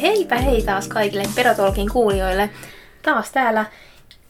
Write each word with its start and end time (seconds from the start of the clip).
heipä 0.00 0.36
hei 0.36 0.62
taas 0.62 0.88
kaikille 0.88 1.24
Perotolkin 1.34 1.90
kuulijoille. 1.90 2.50
Taas 3.02 3.30
täällä 3.30 3.64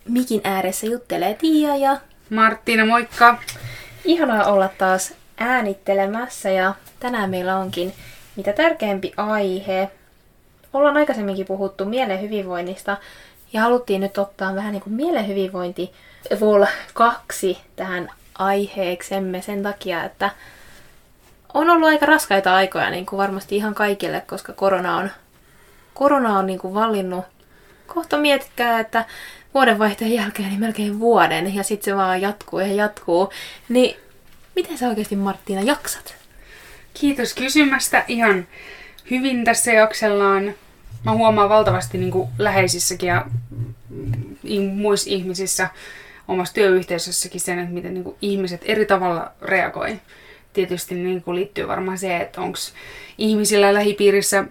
mikin 0.09 0.41
ääressä 0.45 0.87
juttelee 0.87 1.35
Tiia 1.35 1.77
ja 1.77 1.97
Marttiina, 2.31 2.87
moikka! 2.87 3.39
ihanaa 4.05 4.45
olla 4.45 4.69
taas 4.79 5.15
äänittelemässä 5.39 6.51
ja 6.51 6.75
tänään 7.01 7.31
meillä 7.31 7.57
onkin 7.57 7.93
mitä 8.37 8.53
tärkeämpi 8.53 9.13
aihe. 9.17 9.91
Ollaan 10.73 10.97
aikaisemminkin 10.97 11.47
puhuttu 11.47 11.85
mielen 11.85 12.21
hyvinvoinnista 12.21 12.97
ja 13.53 13.61
haluttiin 13.61 14.01
nyt 14.01 14.19
ottaa 14.19 14.55
vähän 14.55 14.73
niin 14.73 14.83
kuin 14.83 14.95
mielen 14.95 15.29
hyvinvointi 15.29 15.93
vol 16.41 16.67
2 16.95 17.59
tähän 17.77 18.09
aiheeksemme 18.39 19.43
sen 19.43 19.63
takia, 19.63 20.05
että 20.05 20.31
on 21.55 21.71
ollut 21.71 21.89
aika 21.89 22.07
raskaita 22.07 22.55
aikoja 22.55 22.91
niin 22.91 23.07
kuin 23.07 23.19
varmasti 23.19 23.57
ihan 23.57 23.75
kaikille, 23.75 24.21
koska 24.21 24.53
korona 24.53 24.97
on, 24.97 25.11
korona 26.01 26.39
on 26.39 26.47
niin 26.47 26.59
kuin 26.59 26.75
vallinnut. 26.75 27.25
Kohta 27.87 28.19
mietitkää, 28.19 28.81
että 28.81 29.05
vuodenvaihteen 29.55 30.13
jälkeen 30.13 30.49
niin 30.49 30.61
melkein 30.61 31.01
vuoden 31.01 31.55
ja 31.55 31.63
sitten 31.63 31.85
se 31.85 31.97
vaan 31.97 32.21
jatkuu 32.21 32.59
ja 32.59 32.67
jatkuu. 32.67 33.33
Niin 33.69 33.97
miten 34.57 34.79
sä 34.79 34.89
oikeasti 34.89 35.17
Marttiina 35.17 35.63
jaksat? 35.63 36.15
Kiitos 36.95 37.35
kysymästä. 37.35 38.05
Ihan 38.09 38.47
hyvin 39.11 39.45
tässä 39.45 39.73
jaksellaan. 39.73 40.55
Mä 41.05 41.13
huomaan 41.13 41.49
valtavasti 41.49 41.99
niin 41.99 42.11
kuin 42.11 42.29
läheisissäkin 42.39 43.07
ja 43.09 43.27
muissa 44.75 45.11
ihmisissä 45.11 45.69
omassa 46.29 46.55
työyhteisössäkin 46.55 47.41
sen, 47.41 47.59
että 47.59 47.75
miten 47.75 47.95
niin 47.95 48.05
kuin 48.05 48.17
ihmiset 48.23 48.61
eri 48.65 48.87
tavalla 48.87 49.33
reagoi. 49.43 50.01
Tietysti 50.53 50.95
niin 50.95 51.23
kuin 51.23 51.35
liittyy 51.35 51.69
varmaan 51.69 51.99
se, 51.99 52.17
että 52.17 52.41
onko 52.41 52.59
ihmisillä 53.19 53.75
lähipiirissä 53.75 54.45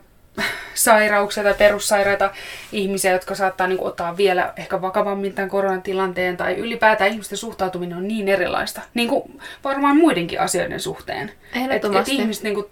sairauksia 0.74 1.44
tai 1.44 1.54
perussairaita 1.54 2.32
ihmisiä, 2.72 3.12
jotka 3.12 3.36
saattaa 3.36 3.68
niin 3.68 3.78
kuin, 3.78 3.88
ottaa 3.88 4.18
vielä 4.18 4.54
ehkä 4.58 4.82
vakavammin 4.82 5.34
tämän 5.34 5.50
koronatilanteen 5.50 6.38
tai 6.38 6.56
ylipäätään 6.56 7.12
ihmisten 7.12 7.38
suhtautuminen 7.38 7.98
on 7.98 8.08
niin 8.08 8.28
erilaista. 8.28 8.82
Niin 8.94 9.10
kuin 9.10 9.42
varmaan 9.64 9.98
muidenkin 9.98 10.42
asioiden 10.42 10.80
suhteen. 10.80 11.32
Että 11.70 12.00
et 12.00 12.08
ihmiset 12.08 12.44
niin 12.44 12.56
kuin, 12.56 12.66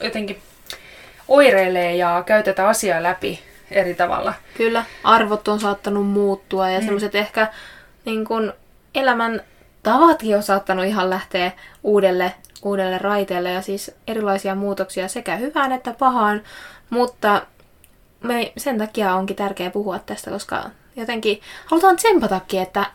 jotenkin 0.00 0.38
oireilee 1.28 1.96
ja 1.96 2.22
käytetään 2.26 2.68
asiaa 2.68 3.02
läpi 3.02 3.40
eri 3.70 3.94
tavalla. 3.94 4.34
Kyllä, 4.56 4.84
arvot 5.04 5.48
on 5.48 5.60
saattanut 5.60 6.06
muuttua 6.06 6.70
ja 6.70 6.78
mm. 6.78 6.84
semmoiset 6.84 7.14
ehkä 7.14 7.48
niin 8.04 8.24
kuin, 8.24 8.52
elämän 8.94 9.40
tavatkin 9.82 10.36
on 10.36 10.42
saattanut 10.42 10.84
ihan 10.84 11.10
lähteä 11.10 11.52
uudelle, 11.82 12.34
uudelle 12.62 12.98
raiteelle 12.98 13.52
ja 13.52 13.62
siis 13.62 13.94
erilaisia 14.06 14.54
muutoksia 14.54 15.08
sekä 15.08 15.36
hyvään 15.36 15.72
että 15.72 15.94
pahaan, 15.98 16.42
mutta 16.90 17.46
me, 18.20 18.52
sen 18.56 18.78
takia 18.78 19.14
onkin 19.14 19.36
tärkeää 19.36 19.70
puhua 19.70 19.98
tästä, 19.98 20.30
koska 20.30 20.70
jotenkin 20.96 21.40
halutaan 21.66 21.96
tsempatakin, 21.96 22.62
että, 22.62 22.86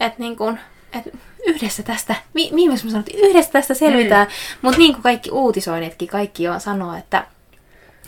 että, 0.00 0.18
niin 0.18 0.36
kuin, 0.36 0.60
että 0.92 1.10
yhdessä 1.46 1.82
tästä, 1.82 2.14
mi, 2.34 2.50
viimeksi 2.54 2.84
mä 2.84 2.90
sanoin, 2.90 3.06
että 3.08 3.26
yhdessä 3.26 3.52
tästä 3.52 3.74
selvitään, 3.74 4.26
mm. 4.26 4.32
mutta 4.62 4.78
niin 4.78 4.92
kuin 4.92 5.02
kaikki 5.02 5.30
uutisoinnitkin, 5.30 6.08
kaikki 6.08 6.48
on 6.48 6.60
sanoa, 6.60 6.98
että, 6.98 7.26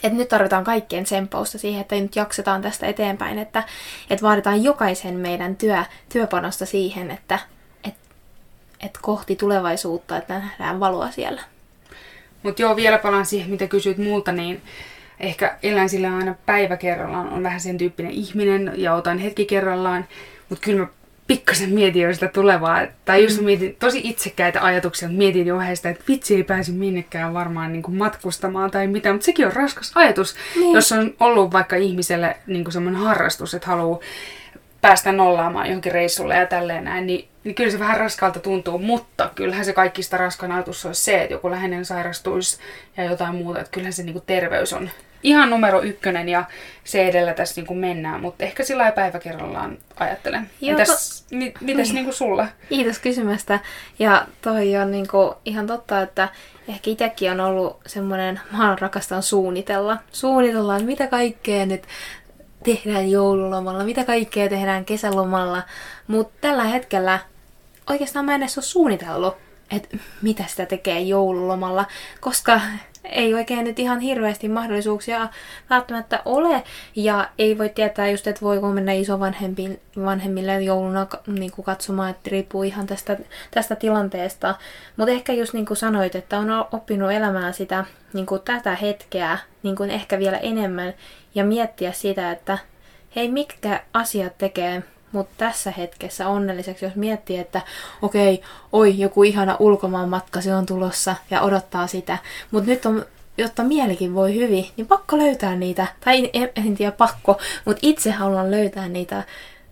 että 0.02 0.18
nyt 0.18 0.28
tarvitaan 0.28 0.64
kaikkien 0.64 1.04
tsempausta 1.04 1.58
siihen, 1.58 1.80
että 1.80 1.94
nyt 1.94 2.16
jaksetaan 2.16 2.62
tästä 2.62 2.86
eteenpäin, 2.86 3.38
että, 3.38 3.62
että 4.10 4.22
vaaditaan 4.22 4.64
jokaisen 4.64 5.14
meidän 5.14 5.56
työ, 5.56 5.84
työpanosta 6.08 6.66
siihen, 6.66 7.10
että, 7.10 7.38
että, 7.84 8.00
että 8.80 8.98
kohti 9.02 9.36
tulevaisuutta, 9.36 10.16
että 10.16 10.34
nähdään 10.34 10.80
valoa 10.80 11.10
siellä. 11.10 11.42
Mutta 12.42 12.62
joo, 12.62 12.76
vielä 12.76 12.98
palaan 12.98 13.26
siihen, 13.26 13.50
mitä 13.50 13.66
kysyit 13.66 13.98
multa, 13.98 14.32
niin 14.32 14.62
ehkä 15.20 15.56
elän 15.62 15.88
sillä 15.88 16.16
aina 16.16 16.34
päivä 16.46 16.76
kerrallaan, 16.76 17.28
on 17.28 17.42
vähän 17.42 17.60
sen 17.60 17.78
tyyppinen 17.78 18.12
ihminen 18.12 18.72
ja 18.76 18.94
otan 18.94 19.18
hetki 19.18 19.46
kerrallaan, 19.46 20.04
mutta 20.48 20.64
kyllä 20.64 20.80
mä 20.80 20.88
pikkasen 21.28 21.70
mietin 21.70 22.02
jo 22.02 22.14
sitä 22.14 22.28
tulevaa. 22.28 22.86
Tai 23.04 23.22
just 23.22 23.38
mm. 23.38 23.44
mietin 23.44 23.76
tosi 23.78 24.00
itsekkäitä 24.04 24.64
ajatuksia, 24.64 25.08
mutta 25.08 25.18
mietin 25.18 25.46
jo 25.46 25.58
sitä, 25.74 25.90
että 25.90 26.04
vitsi 26.08 26.34
ei 26.34 26.42
pääse 26.42 26.72
minnekään 26.72 27.34
varmaan 27.34 27.72
niin 27.72 27.82
kuin 27.82 27.96
matkustamaan 27.96 28.70
tai 28.70 28.86
mitä, 28.86 29.12
mutta 29.12 29.24
sekin 29.24 29.46
on 29.46 29.52
raskas 29.52 29.92
ajatus, 29.94 30.36
niin. 30.56 30.74
jos 30.74 30.92
on 30.92 31.14
ollut 31.20 31.52
vaikka 31.52 31.76
ihmiselle 31.76 32.36
niin 32.46 32.72
semmoinen 32.72 33.00
harrastus, 33.00 33.54
että 33.54 33.68
haluaa 33.68 34.00
päästä 34.80 35.12
nollaamaan 35.12 35.66
johonkin 35.66 35.92
reissulle 35.92 36.34
ja 36.34 36.46
tälleen 36.46 36.84
näin, 36.84 37.06
niin, 37.06 37.28
niin 37.44 37.54
kyllä 37.54 37.70
se 37.70 37.78
vähän 37.78 38.00
raskalta 38.00 38.40
tuntuu, 38.40 38.78
mutta 38.78 39.30
kyllähän 39.34 39.64
se 39.64 39.72
kaikista 39.72 40.16
raskan 40.16 40.52
ajatus 40.52 40.86
olisi 40.86 41.04
se, 41.04 41.22
että 41.22 41.34
joku 41.34 41.50
läheinen 41.50 41.84
sairastuisi 41.84 42.58
ja 42.96 43.04
jotain 43.04 43.34
muuta, 43.34 43.60
että 43.60 43.70
kyllähän 43.70 43.92
se 43.92 44.02
niin 44.02 44.12
kuin 44.12 44.24
terveys 44.26 44.72
on 44.72 44.90
ihan 45.22 45.50
numero 45.50 45.82
ykkönen 45.82 46.28
ja 46.28 46.44
se 46.84 47.08
edellä 47.08 47.34
tässä 47.34 47.60
niin 47.60 47.66
kuin 47.66 47.78
mennään, 47.78 48.20
mutta 48.20 48.44
ehkä 48.44 48.64
sillä 48.64 48.92
päivä 48.92 49.18
kerrallaan 49.18 49.78
ajattelen. 49.96 50.50
Joo, 50.60 50.78
Entäs, 50.78 51.22
to... 51.22 51.36
mi, 51.36 51.54
mitäs 51.60 51.86
niin. 51.86 51.94
niin 51.94 52.04
kuin 52.04 52.14
sulla? 52.14 52.48
Kiitos 52.68 52.98
kysymästä. 52.98 53.60
Ja 53.98 54.26
toi 54.42 54.76
on 54.76 54.90
niin 54.90 55.08
kuin 55.08 55.34
ihan 55.44 55.66
totta, 55.66 56.02
että 56.02 56.28
ehkä 56.68 56.90
itsekin 56.90 57.30
on 57.32 57.40
ollut 57.40 57.80
semmoinen, 57.86 58.40
mä 58.52 58.76
rakastan 58.80 59.22
suunnitella. 59.22 59.96
Suunnitellaan, 60.12 60.84
mitä 60.84 61.06
kaikkea 61.06 61.66
nyt 61.66 61.82
tehdään 62.64 63.10
joululomalla, 63.10 63.84
mitä 63.84 64.04
kaikkea 64.04 64.48
tehdään 64.48 64.84
kesälomalla. 64.84 65.62
Mutta 66.06 66.34
tällä 66.40 66.64
hetkellä 66.64 67.18
oikeastaan 67.90 68.24
mä 68.24 68.34
en 68.34 68.42
edes 68.42 68.58
ole 68.58 68.64
suunnitellut, 68.64 69.36
että 69.76 69.96
mitä 70.22 70.44
sitä 70.46 70.66
tekee 70.66 71.00
joululomalla, 71.00 71.84
koska 72.20 72.60
ei 73.08 73.34
oikein 73.34 73.64
nyt 73.64 73.78
ihan 73.78 74.00
hirveästi 74.00 74.48
mahdollisuuksia 74.48 75.28
välttämättä 75.70 76.22
ole. 76.24 76.62
Ja 76.96 77.28
ei 77.38 77.58
voi 77.58 77.68
tietää 77.68 78.10
just, 78.10 78.26
että 78.26 78.40
voiko 78.40 78.68
mennä 78.68 78.92
isovanhemmille 78.92 80.62
jouluna 80.62 81.06
niin 81.26 81.52
kuin 81.52 81.64
katsomaan, 81.64 82.10
että 82.10 82.30
riippuu 82.30 82.62
ihan 82.62 82.86
tästä, 82.86 83.16
tästä 83.50 83.76
tilanteesta. 83.76 84.54
Mutta 84.96 85.12
ehkä 85.12 85.32
just 85.32 85.52
niin 85.52 85.66
kuin 85.66 85.76
sanoit, 85.76 86.14
että 86.14 86.38
on 86.38 86.50
oppinut 86.72 87.12
elämään 87.12 87.54
sitä 87.54 87.84
niin 88.12 88.26
kuin 88.26 88.42
tätä 88.42 88.74
hetkeä 88.74 89.38
niin 89.62 89.76
kuin 89.76 89.90
ehkä 89.90 90.18
vielä 90.18 90.38
enemmän 90.38 90.94
ja 91.34 91.44
miettiä 91.44 91.92
sitä, 91.92 92.30
että 92.30 92.58
hei, 93.16 93.28
mitkä 93.28 93.82
asiat 93.92 94.38
tekee 94.38 94.82
mutta 95.12 95.34
tässä 95.38 95.70
hetkessä 95.70 96.28
onnelliseksi, 96.28 96.84
jos 96.84 96.94
miettii, 96.94 97.38
että 97.38 97.60
okei, 98.02 98.34
okay, 98.34 98.46
oi, 98.72 98.98
joku 98.98 99.22
ihana 99.22 99.56
ulkomaanmatka, 99.58 100.40
se 100.40 100.54
on 100.54 100.66
tulossa 100.66 101.16
ja 101.30 101.40
odottaa 101.40 101.86
sitä. 101.86 102.18
Mutta 102.50 102.70
nyt 102.70 102.86
on, 102.86 103.04
jotta 103.38 103.64
mielikin 103.64 104.14
voi 104.14 104.34
hyvin, 104.34 104.66
niin 104.76 104.86
pakko 104.86 105.18
löytää 105.18 105.56
niitä, 105.56 105.86
tai 106.04 106.30
en, 106.32 106.50
en 106.56 106.76
tiedä 106.76 106.92
pakko, 106.92 107.38
mutta 107.64 107.80
itse 107.82 108.10
haluan 108.10 108.50
löytää 108.50 108.88
niitä 108.88 109.24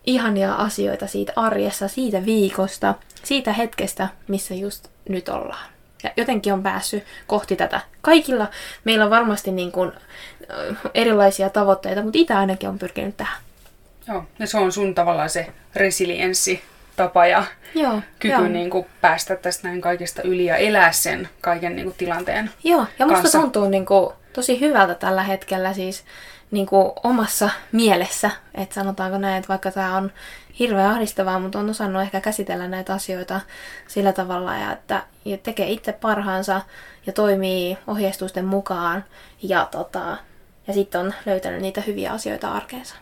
ihania 0.07 0.55
asioita 0.55 1.07
siitä 1.07 1.33
arjessa, 1.37 1.89
siitä 1.89 2.25
viikosta, 2.25 2.95
siitä 3.23 3.53
hetkestä, 3.53 4.09
missä 4.29 4.55
just 4.55 4.89
nyt 5.09 5.29
ollaan. 5.29 5.69
Ja 6.03 6.11
jotenkin 6.17 6.53
on 6.53 6.63
päässyt 6.63 7.05
kohti 7.27 7.57
tätä. 7.57 7.81
Kaikilla 8.01 8.49
meillä 8.85 9.05
on 9.05 9.11
varmasti 9.11 9.53
niin 9.53 9.73
kuin, 9.73 9.93
erilaisia 10.95 11.51
tavoitteita, 11.51 12.03
mutta 12.03 12.19
itse 12.19 12.35
ainakin 12.35 12.69
on 12.69 12.79
pyrkinyt 12.79 13.17
tähän. 13.17 13.46
Joo, 14.09 14.25
ja 14.39 14.47
se 14.47 14.59
on 14.59 14.73
sun 14.73 14.95
tavallaan 14.95 15.31
se 15.31 15.47
resilienssi 15.77 16.63
tapa 16.97 17.27
ja 17.27 17.45
joo, 17.75 18.01
kyky 18.19 18.35
joo. 18.35 18.49
Niin 18.49 18.71
kuin 18.71 18.87
päästä 19.01 19.37
tästä 19.37 19.69
näin 19.69 19.81
kaikesta 19.81 20.23
yli 20.23 20.45
ja 20.45 20.57
elää 20.57 20.93
sen 20.93 21.29
kaiken 21.41 21.77
niin 21.77 21.87
kuin 21.87 21.97
tilanteen 21.99 22.51
Joo, 22.65 22.87
ja 22.99 23.07
musta 23.07 23.23
kanssa. 23.23 23.41
tuntuu 23.41 23.69
niin 23.69 23.87
kuin, 23.87 24.11
tosi 24.33 24.61
hyvältä 24.61 24.95
tällä 24.95 25.23
hetkellä 25.23 25.73
siis 25.73 26.05
niin 26.51 26.67
kuin 26.67 26.93
omassa 27.05 27.51
mielessä, 27.73 28.31
että 28.55 28.75
sanotaanko 28.75 29.19
näin, 29.19 29.37
että 29.37 29.49
vaikka 29.49 29.71
tämä 29.71 29.97
on 29.97 30.13
hirveän 30.59 30.91
ahdistavaa, 30.91 31.39
mutta 31.39 31.59
on 31.59 31.71
osannut 31.71 32.03
ehkä 32.03 32.21
käsitellä 32.21 32.69
näitä 32.69 32.95
asioita 32.95 33.41
sillä 33.89 34.13
tavalla, 34.13 34.57
ja 34.57 34.73
että 34.73 35.03
ja 35.25 35.37
tekee 35.37 35.71
itse 35.71 35.93
parhaansa 35.93 36.61
ja 37.07 37.13
toimii 37.13 37.79
ohjeistusten 37.87 38.45
mukaan 38.45 39.05
ja, 39.43 39.69
tota, 39.71 40.17
ja 40.67 40.75
sitten 40.75 41.01
on 41.01 41.15
löytänyt 41.27 41.63
niitä 41.63 41.81
hyviä 41.81 42.13
asioita 42.13 42.53
arkeensa 42.53 42.95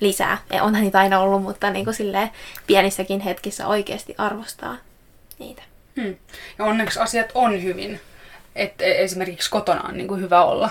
lisää. 0.00 0.38
Ja 0.52 0.62
onhan 0.62 0.82
niitä 0.82 0.98
aina 0.98 1.20
ollut, 1.20 1.42
mutta 1.42 1.70
niin 1.70 1.84
kuin 1.84 1.94
silleen 1.94 2.30
pienissäkin 2.66 3.20
hetkissä 3.20 3.66
oikeasti 3.66 4.14
arvostaa 4.18 4.76
niitä. 5.38 5.62
Hmm. 6.00 6.16
Ja 6.58 6.64
onneksi 6.64 7.00
asiat 7.00 7.30
on 7.34 7.62
hyvin. 7.62 8.00
Että 8.56 8.84
esimerkiksi 8.84 9.50
kotona 9.50 9.88
on 9.88 9.96
niin 9.96 10.08
kuin 10.08 10.20
hyvä 10.20 10.44
olla. 10.44 10.70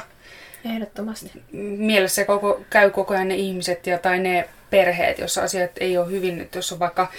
Ehdottomasti. 0.65 1.31
Mielessä 1.77 2.25
koko, 2.25 2.61
käy 2.69 2.89
koko 2.89 3.13
ajan 3.13 3.27
ne 3.27 3.35
ihmiset 3.35 3.87
ja, 3.87 3.97
tai 3.97 4.19
ne 4.19 4.49
perheet, 4.69 5.19
jossa 5.19 5.43
asiat 5.43 5.71
ei 5.79 5.97
ole 5.97 6.11
hyvin. 6.11 6.41
Että 6.41 6.57
jos 6.57 6.71
on 6.71 6.79
vaikka 6.79 7.11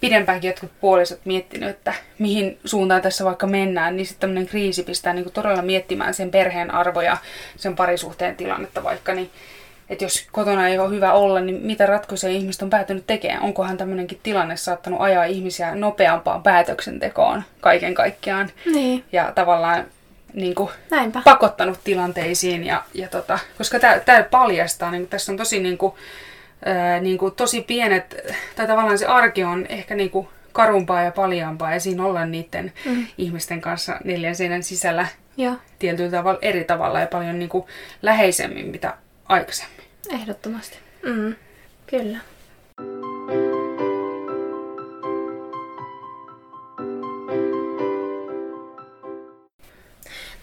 pidempäänkin 0.00 0.48
jotkut 0.48 0.70
puolisot 0.80 1.20
miettinyt, 1.24 1.68
että 1.68 1.94
mihin 2.18 2.58
suuntaan 2.64 3.02
tässä 3.02 3.24
vaikka 3.24 3.46
mennään, 3.46 3.96
niin 3.96 4.06
sitten 4.06 4.20
tämmöinen 4.20 4.46
kriisi 4.46 4.82
pistää 4.82 5.12
niin 5.12 5.24
kuin 5.24 5.32
todella 5.32 5.62
miettimään 5.62 6.14
sen 6.14 6.30
perheen 6.30 6.70
arvoja, 6.70 7.16
sen 7.56 7.76
parisuhteen 7.76 8.36
tilannetta 8.36 8.84
vaikka, 8.84 9.14
niin 9.14 9.30
että 9.90 10.04
jos 10.04 10.26
kotona 10.32 10.68
ei 10.68 10.78
ole 10.78 10.90
hyvä 10.90 11.12
olla, 11.12 11.40
niin 11.40 11.62
mitä 11.62 11.86
ratkaisuja 11.86 12.32
ihmiset 12.32 12.62
on 12.62 12.70
päätynyt 12.70 13.06
tekemään? 13.06 13.42
Onkohan 13.42 13.76
tämmöinenkin 13.76 14.20
tilanne 14.22 14.56
saattanut 14.56 15.00
ajaa 15.00 15.24
ihmisiä 15.24 15.74
nopeampaan 15.74 16.42
päätöksentekoon 16.42 17.42
kaiken 17.60 17.94
kaikkiaan? 17.94 18.50
Niin. 18.66 19.04
Ja 19.12 19.32
tavallaan 19.34 19.84
niin 20.34 20.54
kuin 20.54 20.70
Näinpä. 20.90 21.22
pakottanut 21.24 21.78
tilanteisiin. 21.84 22.64
Ja, 22.64 22.82
ja 22.94 23.08
tota, 23.08 23.38
koska 23.58 23.78
tämä 24.04 24.22
paljastaa, 24.30 24.90
niin 24.90 25.08
tässä 25.08 25.32
on 25.32 25.38
tosi, 25.38 25.60
niin 25.60 25.78
kuin, 25.78 25.92
ää, 26.64 27.00
niin 27.00 27.18
kuin, 27.18 27.34
tosi 27.34 27.60
pienet, 27.60 28.16
tai 28.56 28.66
tavallaan 28.66 28.98
se 28.98 29.06
arki 29.06 29.44
on 29.44 29.66
ehkä 29.68 29.94
niin 29.94 30.10
kuin 30.10 30.28
karumpaa 30.52 31.02
ja 31.02 31.10
paljaampaa 31.10 31.72
ja 31.72 31.80
siinä 31.80 32.04
ollaan 32.04 32.30
niiden 32.32 32.72
mm. 32.84 33.06
ihmisten 33.18 33.60
kanssa 33.60 34.00
neljän 34.04 34.36
seinän 34.36 34.62
sisällä 34.62 35.06
Joo, 35.36 35.54
tietyllä 35.78 36.10
tavalla 36.10 36.38
eri 36.42 36.64
tavalla 36.64 37.00
ja 37.00 37.06
paljon 37.06 37.38
niin 37.38 37.48
kuin 37.48 37.64
läheisemmin 38.02 38.66
mitä 38.66 38.94
aikaisemmin. 39.28 39.77
Ehdottomasti. 40.10 40.78
Mm. 41.02 41.34
Kyllä. 41.86 42.18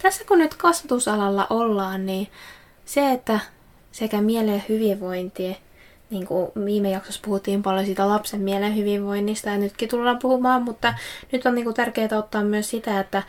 Tässä 0.02 0.24
kun 0.28 0.38
nyt 0.38 0.54
kasvatusalalla 0.54 1.48
ollaan, 1.50 2.06
niin 2.06 2.28
se, 2.86 3.12
että 3.12 3.40
sekä 3.92 4.22
mielen 4.22 4.64
hyvinvointi, 4.70 5.58
niin 6.10 6.28
kuin 6.28 6.52
viime 6.66 6.90
jaksossa 6.90 7.22
puhuttiin 7.26 7.64
paljon 7.64 7.86
siitä 7.86 8.10
lapsen 8.10 8.42
mielen 8.42 8.76
hyvinvoinnista 8.76 9.50
ja 9.50 9.58
nytkin 9.58 9.90
tullaan 9.90 10.20
puhumaan, 10.20 10.64
mutta 10.64 10.94
nyt 11.32 11.46
on 11.46 11.56
niin 11.56 11.66
kuin 11.66 11.76
tärkeää 11.76 12.18
ottaa 12.18 12.44
myös 12.44 12.70
sitä, 12.70 13.00
että 13.00 13.24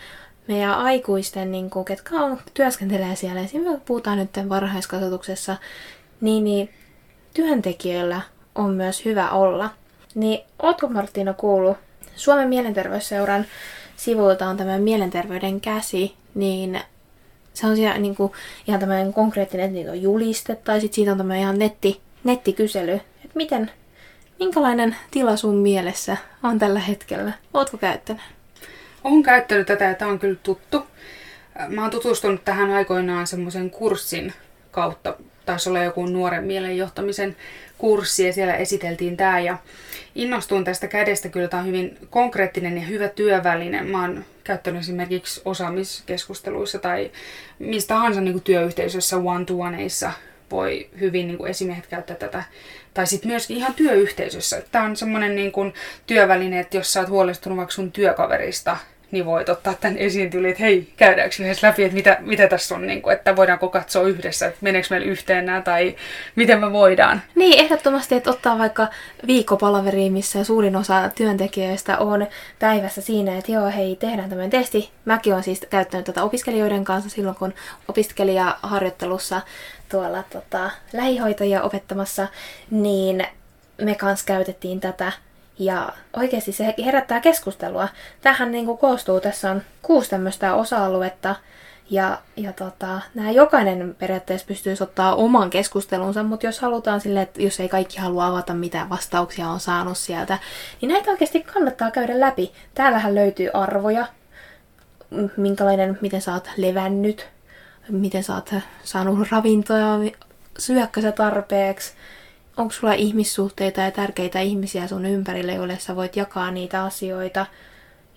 meidän 0.48 0.74
aikuisten, 0.74 1.52
niin 1.52 1.70
kuin, 1.70 1.84
ketkä 1.84 2.16
on, 2.16 2.38
työskentelee 2.54 3.16
siellä, 3.16 3.40
esimerkiksi 3.40 3.84
puhutaan 3.86 4.18
nyt 4.18 4.48
varhaiskasvatuksessa, 4.48 5.56
niin, 6.20 6.44
niin 6.44 6.70
työntekijöillä 7.34 8.20
on 8.54 8.70
myös 8.70 9.04
hyvä 9.04 9.30
olla. 9.30 9.70
Niin 10.14 10.40
ootko 10.62 10.88
Marttiina 10.88 11.34
kuullut, 11.34 11.76
Suomen 12.16 12.48
mielenterveysseuran 12.48 13.46
sivuilta 13.96 14.46
on 14.46 14.56
tämä 14.56 14.78
mielenterveyden 14.78 15.60
käsi, 15.60 16.14
niin 16.34 16.80
se 17.54 17.66
on 17.66 17.76
siellä 17.76 17.98
niin 17.98 18.16
kuin, 18.16 18.32
ihan 18.68 18.80
tämmöinen 18.80 19.12
konkreettinen, 19.12 19.66
että 19.66 19.74
niitä 19.74 19.90
on 19.90 20.02
juliste, 20.02 20.54
tai 20.54 20.80
sitten 20.80 20.94
siitä 20.94 21.12
on 21.12 21.18
tämmöinen 21.18 21.42
ihan 21.42 21.58
netti, 21.58 22.00
nettikysely, 22.24 22.92
että 22.94 23.34
miten, 23.34 23.70
minkälainen 24.38 24.96
tila 25.10 25.36
sun 25.36 25.54
mielessä 25.54 26.16
on 26.42 26.58
tällä 26.58 26.80
hetkellä? 26.80 27.32
Ootko 27.54 27.78
käyttänyt? 27.78 28.22
Olen 29.04 29.22
käyttänyt 29.22 29.66
tätä 29.66 29.84
ja 29.84 29.94
tämä 29.94 30.10
on 30.10 30.19
kyllä 30.19 30.38
tuttu. 30.42 30.86
Mä 31.69 31.82
oon 31.82 31.90
tutustunut 31.90 32.44
tähän 32.44 32.70
aikoinaan 32.70 33.26
semmoisen 33.26 33.70
kurssin 33.70 34.32
kautta. 34.70 35.16
Taisi 35.46 35.69
olla 35.69 35.82
joku 35.82 36.06
nuoren 36.06 36.44
mielenjohtamisen 36.44 37.37
kurssi 37.78 38.26
ja 38.26 38.32
siellä 38.32 38.54
esiteltiin 38.54 39.16
tämä. 39.16 39.40
Ja 39.40 39.58
innostuin 40.14 40.64
tästä 40.64 40.88
kädestä. 40.88 41.28
Kyllä 41.28 41.48
tämä 41.48 41.60
on 41.60 41.66
hyvin 41.66 41.98
konkreettinen 42.10 42.76
ja 42.76 42.82
hyvä 42.82 43.08
työväline. 43.08 43.82
Mä 43.82 44.00
oon 44.00 44.25
käyttänyt 44.44 44.81
esimerkiksi 44.81 45.40
osaamiskeskusteluissa 45.44 46.78
tai 46.78 47.10
mistä 47.58 47.88
tahansa 47.88 48.20
niin 48.20 48.43
työyhteisössä, 48.43 49.16
one-to-oneissa 49.16 50.12
voi 50.50 50.90
hyvin 51.00 51.26
niin 51.26 51.38
kuin 51.38 51.50
esimiehet 51.50 51.87
käyttää 51.87 52.16
tätä. 52.16 52.44
Tai 52.94 53.06
sitten 53.06 53.31
myös 53.31 53.50
ihan 53.50 53.75
työyhteisössä. 53.75 54.62
Tämä 54.72 54.84
on 54.84 54.96
semmoinen 54.96 55.37
niin 55.37 55.52
työväline, 56.06 56.60
että 56.60 56.76
jos 56.76 56.93
sä 56.93 57.00
oot 57.00 57.08
huolestunut 57.08 57.56
vaikka 57.56 57.72
sun 57.72 57.93
työkaverista, 57.93 58.76
niin 59.11 59.26
voit 59.26 59.49
ottaa 59.49 59.75
tämän 59.75 59.99
esiin 59.99 60.31
tyyliin, 60.31 60.50
että 60.50 60.62
hei, 60.62 60.93
käydäänkö 60.97 61.37
yhdessä 61.41 61.67
läpi, 61.67 61.85
että 61.85 61.94
mitä, 61.94 62.17
mitä 62.20 62.49
tässä 62.49 62.75
on, 62.75 62.87
niin 62.87 63.03
kuin, 63.03 63.17
että 63.17 63.37
voidaanko 63.37 63.69
katsoa 63.69 64.03
yhdessä, 64.03 64.47
että 64.47 64.58
meneekö 64.61 64.87
meillä 64.91 65.06
yhteen 65.06 65.47
nämä 65.47 65.61
tai 65.61 65.97
miten 66.37 66.61
me 66.61 66.73
voidaan. 66.73 67.23
Niin, 67.35 67.61
ehdottomasti, 67.61 68.14
että 68.14 68.31
ottaa 68.31 68.58
vaikka 68.58 68.88
viikkopalaveriin, 69.26 70.12
missä 70.12 70.44
suurin 70.44 70.76
osa 70.76 71.11
työntekijöistä 71.14 71.99
on 71.99 72.26
päivässä 72.58 73.00
siinä, 73.00 73.38
että 73.38 73.53
joo, 73.53 73.70
hei, 73.70 73.97
tehdään 73.97 74.29
tämmöinen 74.29 74.50
testi. 74.50 74.91
Mäkin 75.05 75.32
olen 75.32 75.44
siis 75.44 75.61
käyttänyt 75.70 76.06
tätä 76.06 76.23
opiskelijoiden 76.23 76.85
kanssa 76.85 77.11
silloin, 77.11 77.37
kun 77.37 77.55
opiskelijaharjoittelussa 77.88 79.41
tuolla 79.88 80.23
tota, 80.23 80.70
lähihoitajia 80.93 81.62
opettamassa, 81.62 82.29
niin 82.70 83.26
me 83.82 83.94
kanssa 83.94 84.26
käytettiin 84.26 84.81
tätä 84.81 85.12
ja 85.58 85.88
oikeasti 86.17 86.53
se 86.53 86.75
herättää 86.85 87.20
keskustelua. 87.20 87.88
Tähän 88.20 88.53
niin 88.53 88.67
kuin 88.67 88.79
koostuu, 88.79 89.20
tässä 89.20 89.50
on 89.50 89.62
kuusi 89.82 90.11
tämmöistä 90.11 90.55
osa-aluetta, 90.55 91.35
ja, 91.91 92.19
ja 92.37 92.53
tota, 92.53 93.00
nämä 93.14 93.31
jokainen 93.31 93.97
periaatteessa 93.99 94.47
pystyisi 94.47 94.82
ottaa 94.82 95.14
oman 95.14 95.50
keskustelunsa, 95.50 96.23
mutta 96.23 96.47
jos 96.47 96.61
halutaan 96.61 97.00
sille, 97.00 97.23
että 97.23 97.43
jos 97.43 97.61
ei 97.61 97.69
kaikki 97.69 97.99
halua 97.99 98.26
avata, 98.26 98.55
mitä 98.55 98.87
vastauksia 98.91 99.49
on 99.49 99.61
saanut 99.61 99.99
sieltä, 99.99 100.38
niin 100.81 100.88
näitä 100.88 101.11
oikeasti 101.11 101.43
kannattaa 101.43 101.91
käydä 101.91 102.20
läpi. 102.20 102.53
Täällähän 102.75 103.14
löytyy 103.14 103.50
arvoja, 103.55 104.06
minkälainen, 105.37 105.99
miten 106.00 106.23
sä 106.23 106.32
oot 106.32 106.50
levännyt, 106.56 107.29
miten 107.88 108.23
sä 108.23 108.35
oot 108.35 108.55
saanut 108.85 109.31
ravintoa, 109.31 109.99
syökkö 110.58 111.03
sä 111.03 111.12
tarpeeksi, 111.12 111.93
onko 112.56 112.73
sulla 112.73 112.93
ihmissuhteita 112.93 113.81
ja 113.81 113.91
tärkeitä 113.91 114.41
ihmisiä 114.41 114.87
sun 114.87 115.06
ympärille, 115.06 115.55
joille 115.55 115.79
sä 115.79 115.97
voit 115.97 116.17
jakaa 116.17 116.50
niitä 116.50 116.85
asioita. 116.85 117.47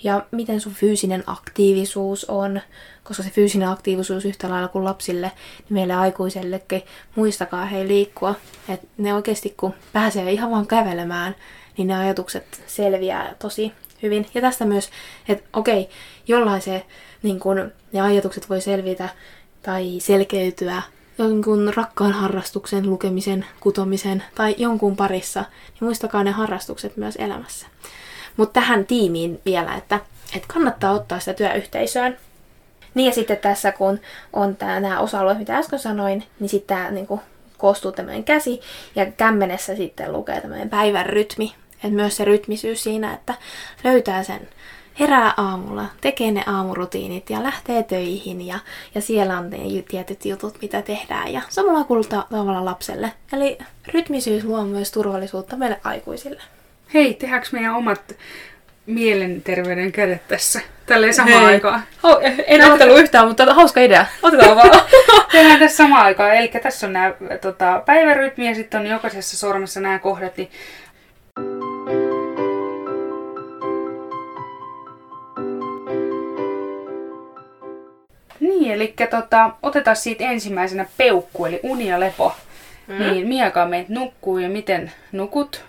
Ja 0.04 0.26
miten 0.32 0.62
sun 0.62 0.74
fyysinen 0.74 1.24
aktiivisuus 1.28 2.26
on, 2.26 2.62
koska 3.04 3.24
se 3.24 3.30
fyysinen 3.30 3.70
aktiivisuus 3.70 4.26
yhtä 4.26 4.50
lailla 4.50 4.68
kuin 4.68 4.86
lapsille, 4.86 5.32
niin 5.58 5.74
meille 5.74 5.94
aikuisellekin, 5.94 6.82
muistakaa 7.16 7.66
hei 7.66 7.88
liikkua. 7.88 8.36
Että 8.70 8.88
ne 8.98 9.14
oikeasti 9.14 9.54
kun 9.58 9.74
pääsee 9.94 10.32
ihan 10.32 10.52
vaan 10.52 10.68
kävelemään, 10.68 11.36
niin 11.78 11.88
ne 11.88 11.98
ajatukset 11.98 12.64
selviää 12.68 13.36
tosi 13.40 13.74
hyvin. 14.04 14.26
Ja 14.34 14.42
tästä 14.42 14.66
myös, 14.66 14.90
että 15.28 15.50
okei, 15.54 15.90
jollain 16.28 16.62
se, 16.62 16.86
niin 17.24 17.40
kun, 17.40 17.72
ne 17.94 18.02
ajatukset 18.02 18.50
voi 18.50 18.62
selvitä 18.62 19.10
tai 19.62 19.96
selkeytyä 20.00 20.82
jonkun 21.20 21.74
rakkaan 21.76 22.12
harrastuksen, 22.12 22.90
lukemisen, 22.90 23.46
kutomisen 23.60 24.24
tai 24.36 24.56
jonkun 24.58 24.96
parissa, 24.96 25.40
niin 25.40 25.88
muistakaa 25.88 26.24
ne 26.24 26.32
harrastukset 26.32 26.98
myös 26.98 27.16
elämässä. 27.16 27.68
Mutta 28.38 28.54
tähän 28.54 28.86
tiimiin 28.86 29.42
vielä, 29.46 29.76
että, 29.76 30.00
että 30.36 30.48
kannattaa 30.54 30.92
ottaa 30.92 31.20
sitä 31.20 31.34
työyhteisöön. 31.34 32.18
Niin 32.94 33.06
ja 33.06 33.14
sitten 33.14 33.38
tässä 33.38 33.72
kun 33.72 34.00
on 34.34 34.58
nämä 34.60 35.00
osa-alueet, 35.00 35.40
mitä 35.40 35.58
äsken 35.58 35.80
sanoin, 35.80 36.24
niin 36.40 36.50
sitten 36.50 36.78
tämä 36.78 36.92
niin 36.92 37.08
koostuu 37.58 37.92
tämmöinen 37.92 38.24
käsi 38.24 38.62
ja 38.96 39.06
kämmenessä 39.06 39.76
sitten 39.76 40.14
lukee 40.14 40.42
tämmöinen 40.42 40.70
päivän 40.70 41.06
rytmi. 41.06 41.56
Että 41.74 41.90
myös 41.90 42.18
se 42.18 42.26
rytmisyys 42.26 42.84
siinä, 42.84 43.14
että 43.14 43.34
löytää 43.84 44.24
sen 44.24 44.50
herää 45.00 45.34
aamulla, 45.38 45.86
tekee 46.02 46.32
ne 46.32 46.44
aamurutiinit 46.48 47.30
ja 47.30 47.44
lähtee 47.44 47.84
töihin 47.84 48.48
ja, 48.48 48.60
ja 48.96 49.02
siellä 49.02 49.38
on 49.38 49.50
ne 49.50 49.58
tietyt 49.90 50.26
jutut, 50.26 50.62
mitä 50.62 50.82
tehdään 50.82 51.34
ja 51.34 51.42
samalla 51.50 51.84
kuuluu 51.84 52.04
tavalla 52.04 52.66
lapselle. 52.66 53.12
Eli 53.34 53.58
rytmisyys 53.94 54.44
luo 54.44 54.64
myös 54.64 54.92
turvallisuutta 54.92 55.56
meille 55.56 55.80
aikuisille. 55.84 56.42
Hei, 56.94 57.14
tehdäänkö 57.14 57.48
meidän 57.52 57.76
omat 57.76 58.16
mielenterveyden 58.86 59.92
kädet 59.92 60.28
tässä 60.28 60.62
tälleen 60.86 61.14
samaan 61.14 61.44
Hei. 61.44 61.54
aikaan? 61.54 61.84
Oh, 62.04 62.18
en 62.48 62.62
ajatellut 62.62 63.00
yhtään, 63.00 63.28
mutta 63.28 63.54
hauska 63.54 63.82
idea. 63.82 64.06
Otetaan 64.24 64.56
vaan. 64.56 64.72
Tehdään 65.32 65.60
tässä 65.60 65.78
samaan 65.78 66.06
aikaan. 66.06 66.36
Eli 66.36 66.48
tässä 66.48 66.88
on 66.88 66.94
nämä 66.94 67.14
tota, 67.42 67.84
päivärytmi 67.86 68.48
ja 68.48 68.56
sitten 68.56 68.80
on 68.80 68.88
jokaisessa 68.88 69.38
sormessa 69.38 69.80
nämä 69.80 70.00
kohdat. 70.00 70.38
Niin 70.38 70.50
Niin, 78.70 78.76
eli 78.76 79.08
tota, 79.10 79.52
otetaan 79.64 79.96
siitä 79.96 80.24
ensimmäisenä 80.24 80.86
peukku, 80.98 81.46
eli 81.46 81.60
uni 81.64 81.88
ja 81.88 82.00
lepo. 82.00 82.36
Mm. 82.88 83.00
Niin, 83.00 83.28
Miaka 83.28 83.66
meitä 83.66 83.94
nukkuu 83.94 84.38
ja 84.38 84.50
miten 84.50 84.92
nukut? 85.12 85.64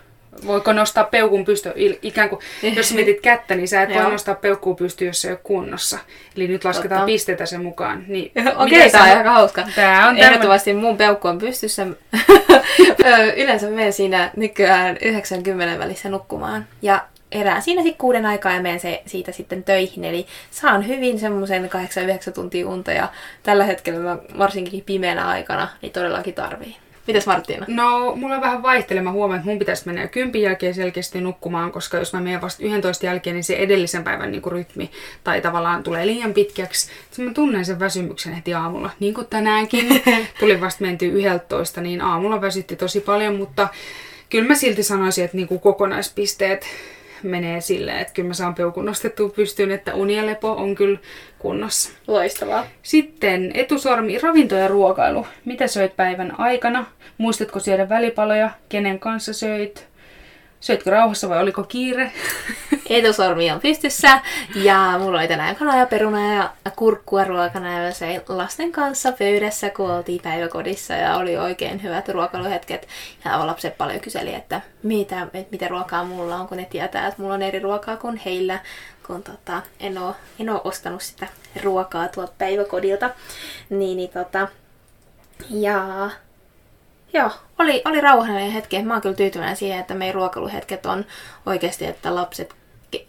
Voiko 0.47 0.73
nostaa 0.73 1.03
peukun 1.03 1.45
pysty, 1.45 1.73
ikään 2.01 2.29
kuin, 2.29 2.41
jos 2.75 2.93
mietit 2.95 3.21
kättä, 3.21 3.55
niin 3.55 3.67
sä 3.67 3.81
et 3.81 3.89
voi 3.93 4.11
nostaa 4.11 4.35
peukkuu 4.35 4.75
pysty, 4.75 5.05
jos 5.05 5.21
se 5.21 5.27
ei 5.27 5.31
ole 5.31 5.39
kunnossa. 5.43 5.99
Eli 6.37 6.47
nyt 6.47 6.65
lasketaan 6.65 6.99
Totta. 6.99 7.05
pisteitä 7.05 7.45
sen 7.45 7.63
mukaan. 7.63 8.03
Niin, 8.07 8.31
Okei, 8.57 8.77
okay, 8.77 8.89
tämä 8.89 9.03
on 9.03 9.17
aika 9.17 9.31
hauska. 9.31 9.67
Tää 9.75 10.07
on 10.07 10.17
Ehdottomasti 10.17 10.73
mun 10.73 10.97
peukku 10.97 11.27
on 11.27 11.37
pystyssä. 11.37 11.87
Yleensä 13.37 13.67
menen 13.67 13.93
siinä 13.93 14.31
nykyään 14.35 14.97
90 15.01 15.79
välissä 15.79 16.09
nukkumaan. 16.09 16.65
Ja 16.81 17.05
erään 17.31 17.61
siinä 17.61 17.81
sitten 17.81 17.99
kuuden 17.99 18.25
aikaa 18.25 18.51
ja 18.51 18.61
menen 18.61 18.79
se, 18.79 19.01
siitä 19.05 19.31
sitten 19.31 19.63
töihin. 19.63 20.05
Eli 20.05 20.25
saan 20.51 20.87
hyvin 20.87 21.19
semmoisen 21.19 21.69
8-9 22.29 22.31
tuntia 22.33 22.67
unta 22.67 22.91
ja 22.91 23.07
tällä 23.43 23.63
hetkellä 23.63 23.99
mä 23.99 24.17
varsinkin 24.37 24.83
pimeänä 24.83 25.27
aikana 25.27 25.67
niin 25.81 25.91
todellakin 25.91 26.33
tarvii. 26.33 26.75
Mitäs 27.07 27.27
Marttiina? 27.27 27.65
No, 27.69 28.15
mulla 28.15 28.35
on 28.35 28.41
vähän 28.41 28.63
vaihtelema. 28.63 29.09
Mä 29.09 29.13
huomaan, 29.13 29.39
että 29.39 29.49
mun 29.49 29.59
pitäisi 29.59 29.85
mennä 29.85 30.01
jo 30.01 30.07
kympin 30.07 30.41
jälkeen 30.41 30.73
selkeästi 30.73 31.21
nukkumaan, 31.21 31.71
koska 31.71 31.97
jos 31.97 32.13
mä 32.13 32.21
menen 32.21 32.41
vasta 32.41 32.63
11 32.63 33.05
jälkeen, 33.05 33.35
niin 33.35 33.43
se 33.43 33.55
edellisen 33.55 34.03
päivän 34.03 34.31
niin 34.31 34.41
kuin 34.41 34.53
rytmi 34.53 34.91
tai 35.23 35.41
tavallaan 35.41 35.83
tulee 35.83 36.05
liian 36.05 36.33
pitkäksi. 36.33 36.89
Sitten 37.05 37.25
mä 37.25 37.33
tunnen 37.33 37.65
sen 37.65 37.79
väsymyksen 37.79 38.33
heti 38.33 38.53
aamulla. 38.53 38.89
Niin 38.99 39.13
kuin 39.13 39.27
tänäänkin. 39.27 40.03
Tuli 40.39 40.61
vasta 40.61 40.83
menty 40.83 41.05
11, 41.05 41.81
niin 41.81 42.01
aamulla 42.01 42.41
väsytti 42.41 42.75
tosi 42.75 42.99
paljon, 42.99 43.35
mutta 43.35 43.67
kyllä 44.29 44.47
mä 44.47 44.55
silti 44.55 44.83
sanoisin, 44.83 45.25
että 45.25 45.37
niin 45.37 45.47
kuin 45.47 45.59
kokonaispisteet 45.59 46.65
menee 47.23 47.61
silleen, 47.61 47.99
että 47.99 48.13
kyllä 48.13 48.27
mä 48.27 48.33
saan 48.33 48.55
peukun 48.55 48.85
nostettua 48.85 49.29
pystyyn, 49.29 49.71
että 49.71 49.93
uni 49.95 50.17
ja 50.17 50.25
lepo 50.25 50.51
on 50.51 50.75
kyllä 50.75 50.99
kunnossa. 51.39 51.89
Loistavaa. 52.07 52.65
Sitten 52.83 53.51
etusormi, 53.53 54.19
ravinto 54.19 54.55
ja 54.55 54.67
ruokailu. 54.67 55.27
Mitä 55.45 55.67
söit 55.67 55.95
päivän 55.95 56.39
aikana? 56.39 56.85
Muistatko 57.17 57.59
syödä 57.59 57.89
välipaloja? 57.89 58.49
Kenen 58.69 58.99
kanssa 58.99 59.33
söit? 59.33 59.90
Söitkö 60.61 60.89
rauhassa 60.89 61.29
vai 61.29 61.41
oliko 61.41 61.63
kiire? 61.63 62.11
Etusormi 62.89 63.51
on 63.51 63.59
pystyssä 63.59 64.21
ja 64.55 64.95
mulla 64.99 65.19
oli 65.19 65.27
tänään 65.27 65.55
kanaa 65.55 65.85
peruna 65.85 66.35
ja 66.35 66.49
kurkkua 66.75 67.23
ruokana 67.23 67.83
ja 67.83 67.93
se 67.93 68.23
lasten 68.27 68.71
kanssa 68.71 69.11
pöydässä, 69.11 69.69
kun 69.69 69.91
oltiin 69.91 70.21
päiväkodissa 70.21 70.93
ja 70.93 71.17
oli 71.17 71.37
oikein 71.37 71.83
hyvät 71.83 72.09
ruokailuhetket. 72.09 72.87
Ja 73.25 73.47
lapset 73.47 73.77
paljon 73.77 73.99
kyseli, 73.99 74.33
että 74.33 74.61
mitä, 74.83 75.21
että 75.21 75.51
mitä 75.51 75.67
ruokaa 75.67 76.03
mulla 76.03 76.35
on, 76.35 76.47
kun 76.47 76.57
ne 76.57 76.67
tietää, 76.69 77.07
että 77.07 77.21
mulla 77.21 77.33
on 77.33 77.41
eri 77.41 77.59
ruokaa 77.59 77.97
kuin 77.97 78.21
heillä, 78.25 78.59
kun 79.07 79.23
tota, 79.23 79.61
en, 79.79 79.97
oo, 79.97 80.15
en 80.39 80.49
oo 80.49 80.61
ostanut 80.63 81.01
sitä 81.01 81.27
ruokaa 81.63 82.07
tuolta 82.07 82.33
päiväkodilta. 82.37 83.09
Niin, 83.69 83.97
niin 83.97 84.09
tota, 84.09 84.47
ja 85.49 86.09
Joo, 87.13 87.31
oli, 87.59 87.81
oli 87.85 88.01
rauhallinen 88.01 88.51
hetki. 88.51 88.83
Mä 88.83 88.93
oon 88.93 89.01
kyllä 89.01 89.15
tyytyväinen 89.15 89.55
siihen, 89.55 89.79
että 89.79 89.93
meidän 89.93 90.15
ruokailuhetket 90.15 90.85
on 90.85 91.05
oikeasti, 91.45 91.85
että 91.85 92.15
lapset 92.15 92.55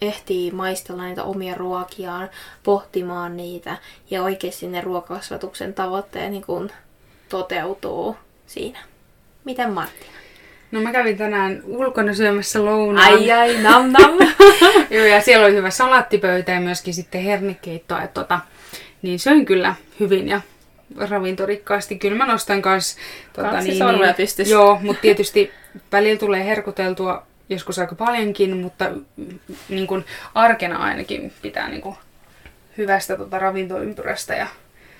ehtii 0.00 0.50
maistella 0.50 1.04
niitä 1.04 1.24
omia 1.24 1.54
ruokiaan, 1.54 2.30
pohtimaan 2.62 3.36
niitä 3.36 3.76
ja 4.10 4.22
oikeasti 4.22 4.66
ne 4.66 4.80
ruokakasvatuksen 4.80 5.74
tavoitteet 5.74 6.30
niin 6.30 6.42
kun 6.42 6.70
toteutuu 7.28 8.16
siinä. 8.46 8.78
Miten 9.44 9.72
Martina? 9.72 10.12
No 10.72 10.80
mä 10.80 10.92
kävin 10.92 11.18
tänään 11.18 11.62
ulkona 11.64 12.14
syömässä 12.14 12.64
lounaan. 12.64 13.12
Ai 13.12 13.32
ai, 13.32 13.62
nam 13.62 13.90
nam. 13.90 14.10
Joo, 14.90 15.06
ja 15.06 15.20
siellä 15.20 15.46
oli 15.46 15.54
hyvä 15.54 15.70
salaattipöytä 15.70 16.52
ja 16.52 16.60
myöskin 16.60 16.94
sitten 16.94 17.22
hernikeittoa. 17.22 18.02
Että 18.02 18.20
tota, 18.20 18.40
niin 19.02 19.18
söin 19.18 19.44
kyllä 19.44 19.74
hyvin 20.00 20.28
ja 20.28 20.40
ravintorikkaasti. 20.96 21.98
Kyllä 21.98 22.16
mä 22.16 22.26
nostan 22.26 22.62
kans... 22.62 22.96
Tota, 23.32 23.60
niin, 23.60 23.78
niin. 24.42 24.50
Joo, 24.50 24.78
mutta 24.82 25.02
tietysti 25.02 25.50
välillä 25.92 26.18
tulee 26.18 26.44
herkuteltua 26.44 27.26
joskus 27.48 27.78
aika 27.78 27.94
paljonkin, 27.94 28.56
mutta 28.56 28.90
niin 29.68 29.86
kun 29.86 30.04
arkena 30.34 30.76
ainakin 30.76 31.32
pitää 31.42 31.68
niin 31.68 31.80
kun 31.80 31.96
hyvästä 32.78 33.16
tota 33.16 33.38
ravintoympyrästä 33.38 34.34
ja 34.34 34.46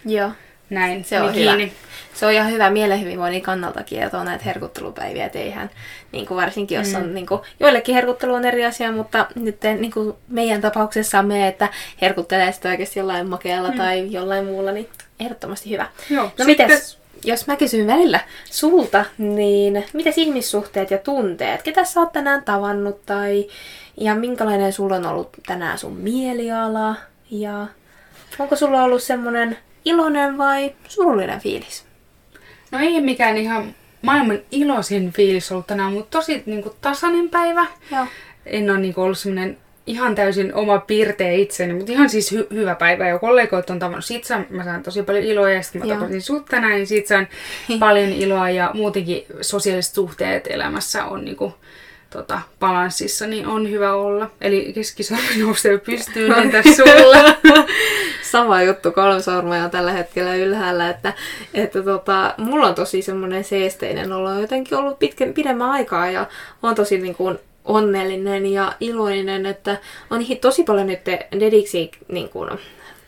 Joo. 0.04 0.30
Näin 0.70 1.04
se 1.04 1.20
on 1.20 1.32
kiinni. 1.32 1.64
Hyvä. 1.64 1.72
Se 2.14 2.26
on 2.26 2.32
ihan 2.32 2.50
hyvä 2.50 2.70
mielenhyvinvoinnin 2.70 3.42
kannaltakin, 3.42 4.02
että 4.02 4.18
on 4.18 4.26
näitä 4.26 4.44
herkuttelupäiviä, 4.44 5.26
että 5.26 5.38
eihän, 5.38 5.70
niin 6.12 6.26
kuin 6.26 6.36
varsinkin 6.36 6.78
jos 6.78 6.94
on, 6.94 7.06
mm. 7.06 7.14
niin 7.14 7.26
kuin, 7.26 7.40
joillekin 7.60 7.94
herkuttelu 7.94 8.34
on 8.34 8.44
eri 8.44 8.64
asia, 8.64 8.92
mutta 8.92 9.26
nyt 9.34 9.56
niin 9.78 9.92
kuin 9.92 10.14
meidän 10.28 10.60
tapauksessa 10.60 11.18
on 11.18 11.26
me, 11.26 11.48
että 11.48 11.68
herkuttelee 12.00 12.52
sitä 12.52 12.68
oikeasti 12.68 12.98
jollain 12.98 13.28
makealla 13.28 13.70
mm. 13.70 13.76
tai 13.76 14.12
jollain 14.12 14.44
muulla, 14.44 14.72
niin 14.72 14.88
ehdottomasti 15.20 15.70
hyvä. 15.70 15.86
Joo, 16.10 16.24
no 16.24 16.44
sitten... 16.44 16.66
mites, 16.70 16.98
jos 17.24 17.46
mä 17.46 17.56
kysyn 17.56 17.86
välillä 17.86 18.20
sulta, 18.44 19.04
niin 19.18 19.84
mitäs 19.92 20.18
ihmissuhteet 20.18 20.90
ja 20.90 20.98
tunteet? 20.98 21.62
Ketä 21.62 21.84
sä 21.84 22.00
oot 22.00 22.12
tänään 22.12 22.44
tavannut 22.44 23.06
tai 23.06 23.46
ja 24.00 24.14
minkälainen 24.14 24.72
sulla 24.72 24.96
on 24.96 25.06
ollut 25.06 25.30
tänään 25.46 25.78
sun 25.78 25.96
mieliala? 25.96 26.96
Ja 27.30 27.66
onko 28.38 28.56
sulla 28.56 28.82
ollut 28.82 29.02
semmonen 29.02 29.58
iloinen 29.84 30.38
vai 30.38 30.74
surullinen 30.88 31.40
fiilis? 31.40 31.84
No 32.70 32.78
ei 32.78 33.00
mikään 33.00 33.36
ihan 33.36 33.74
maailman 34.02 34.38
iloisin 34.50 35.12
fiilis 35.12 35.52
ollut 35.52 35.66
tänään, 35.66 35.92
mutta 35.92 36.18
tosi 36.18 36.42
niin 36.46 36.62
kuin, 36.62 36.74
tasainen 36.80 37.28
päivä. 37.28 37.66
Joo. 37.90 38.06
En 38.46 38.70
ole 38.70 38.78
niin 38.78 38.94
kuin, 38.94 39.04
ollut 39.04 39.18
semmoinen 39.18 39.58
ihan 39.86 40.14
täysin 40.14 40.54
oma 40.54 40.78
piirte 40.78 41.34
itseni, 41.34 41.74
mutta 41.74 41.92
ihan 41.92 42.10
siis 42.10 42.32
hy- 42.34 42.54
hyvä 42.54 42.74
päivä. 42.74 43.08
Ja 43.08 43.18
kollegoit 43.18 43.70
on 43.70 43.78
tavannut. 43.78 44.04
Siitä 44.04 44.26
saan, 44.26 44.46
mä 44.50 44.64
saan 44.64 44.82
tosi 44.82 45.02
paljon 45.02 45.24
iloa 45.24 45.50
ja 45.50 45.62
sitten 45.62 45.86
mä 45.86 45.94
tapasin 45.94 46.22
sut 46.22 46.46
tänään, 46.46 46.72
niin 46.72 46.86
siitä 46.86 47.08
saan 47.08 47.28
paljon 47.80 48.08
iloa. 48.08 48.50
Ja 48.50 48.70
muutenkin 48.74 49.26
sosiaaliset 49.40 49.94
suhteet 49.94 50.46
elämässä 50.46 51.04
on 51.04 51.24
niinku, 51.24 51.54
tota, 52.10 52.40
balanssissa, 52.60 53.26
niin 53.26 53.46
on 53.46 53.70
hyvä 53.70 53.94
olla. 53.94 54.30
Eli 54.40 54.72
keskisormi 54.72 55.36
nousee 55.38 55.78
pystyyn, 55.78 56.32
entä 56.42 56.62
sulla? 56.62 57.18
Sama 58.32 58.62
juttu, 58.62 58.92
kolme 58.92 59.22
sormea 59.22 59.64
on 59.64 59.70
tällä 59.70 59.92
hetkellä 59.92 60.34
ylhäällä, 60.34 60.90
että, 60.90 61.12
että 61.54 61.82
tota, 61.82 62.34
mulla 62.38 62.66
on 62.66 62.74
tosi 62.74 63.02
semmoinen 63.02 63.44
seesteinen 63.44 64.12
olo 64.12 64.40
jotenkin 64.40 64.78
ollut 64.78 64.98
pitkän, 64.98 65.32
pidemmän 65.32 65.70
aikaa 65.70 66.10
ja 66.10 66.26
on 66.62 66.74
tosi 66.74 66.98
niin 66.98 67.14
kuin, 67.14 67.38
onnellinen 67.64 68.46
ja 68.46 68.72
iloinen, 68.80 69.46
että 69.46 69.76
on 70.10 70.20
tosi 70.40 70.64
paljon 70.64 70.86
nyt 70.86 71.00
dediksi 71.40 71.90
niin 72.08 72.28
kuin, 72.28 72.50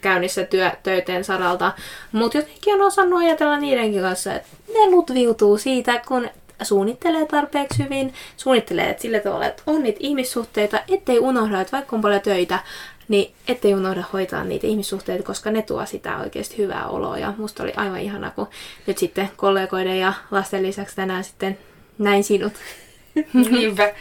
käynnissä 0.00 0.44
työ, 0.44 0.70
töiden 0.82 1.24
saralta, 1.24 1.72
mutta 2.12 2.38
jotenkin 2.38 2.74
on 2.74 2.82
osannut 2.82 3.20
ajatella 3.20 3.56
niidenkin 3.56 4.02
kanssa, 4.02 4.34
että 4.34 4.48
ne 4.74 4.90
lutviutuu 4.90 5.58
siitä, 5.58 6.02
kun 6.08 6.28
suunnittelee 6.62 7.26
tarpeeksi 7.26 7.84
hyvin, 7.84 8.14
suunnittelee 8.36 8.90
että 8.90 9.02
sillä 9.02 9.20
tavalla, 9.20 9.46
että 9.46 9.62
on 9.66 9.82
niitä 9.82 9.98
ihmissuhteita, 10.02 10.80
ettei 10.88 11.18
unohda, 11.18 11.60
että 11.60 11.76
vaikka 11.76 11.96
on 11.96 12.02
paljon 12.02 12.20
töitä, 12.20 12.58
niin 13.08 13.34
ettei 13.48 13.74
unohda 13.74 14.04
hoitaa 14.12 14.44
niitä 14.44 14.66
ihmissuhteita, 14.66 15.24
koska 15.24 15.50
ne 15.50 15.62
tuo 15.62 15.86
sitä 15.86 16.18
oikeasti 16.18 16.58
hyvää 16.58 16.86
oloa. 16.86 17.18
Ja 17.18 17.34
musta 17.38 17.62
oli 17.62 17.72
aivan 17.76 18.00
ihana, 18.00 18.30
kun 18.30 18.48
nyt 18.86 18.98
sitten 18.98 19.30
kollegoiden 19.36 19.98
ja 19.98 20.12
lasten 20.30 20.62
lisäksi 20.62 20.96
tänään 20.96 21.24
sitten 21.24 21.58
näin 21.98 22.24
sinut. 22.24 22.52
Niinpä. 23.50 23.92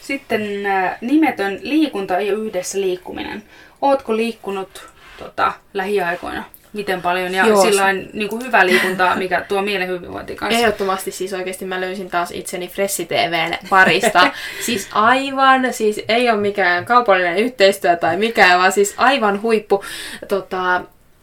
Sitten 0.00 0.66
äh, 0.66 0.98
nimetön 1.00 1.58
liikunta 1.62 2.20
ja 2.20 2.32
yhdessä 2.32 2.80
liikkuminen. 2.80 3.42
Ootko 3.80 4.16
liikkunut 4.16 4.86
tota, 5.18 5.52
lähiaikoina? 5.74 6.44
Miten 6.72 7.02
paljon? 7.02 7.34
Ja 7.34 7.46
Joo. 7.46 7.62
sillain 7.62 8.10
niin 8.12 8.28
kuin 8.28 8.44
hyvä 8.44 8.66
liikuntaa, 8.66 9.16
mikä 9.16 9.44
tuo 9.48 9.62
mielen 9.62 9.88
hyvinvointi 9.88 10.34
kanssa. 10.34 10.60
Ehdottomasti 10.60 11.10
siis 11.10 11.32
oikeasti 11.32 11.64
mä 11.64 11.80
löysin 11.80 12.10
taas 12.10 12.30
itseni 12.30 12.68
Fressi 12.68 13.06
TVn 13.06 13.54
parista. 13.68 14.30
siis 14.66 14.88
aivan, 14.92 15.72
siis 15.72 16.00
ei 16.08 16.30
ole 16.30 16.40
mikään 16.40 16.84
kaupallinen 16.84 17.36
yhteistyö 17.36 17.96
tai 17.96 18.16
mikään, 18.16 18.58
vaan 18.58 18.72
siis 18.72 18.94
aivan 18.96 19.42
huippu 19.42 19.84
tota, 20.28 20.82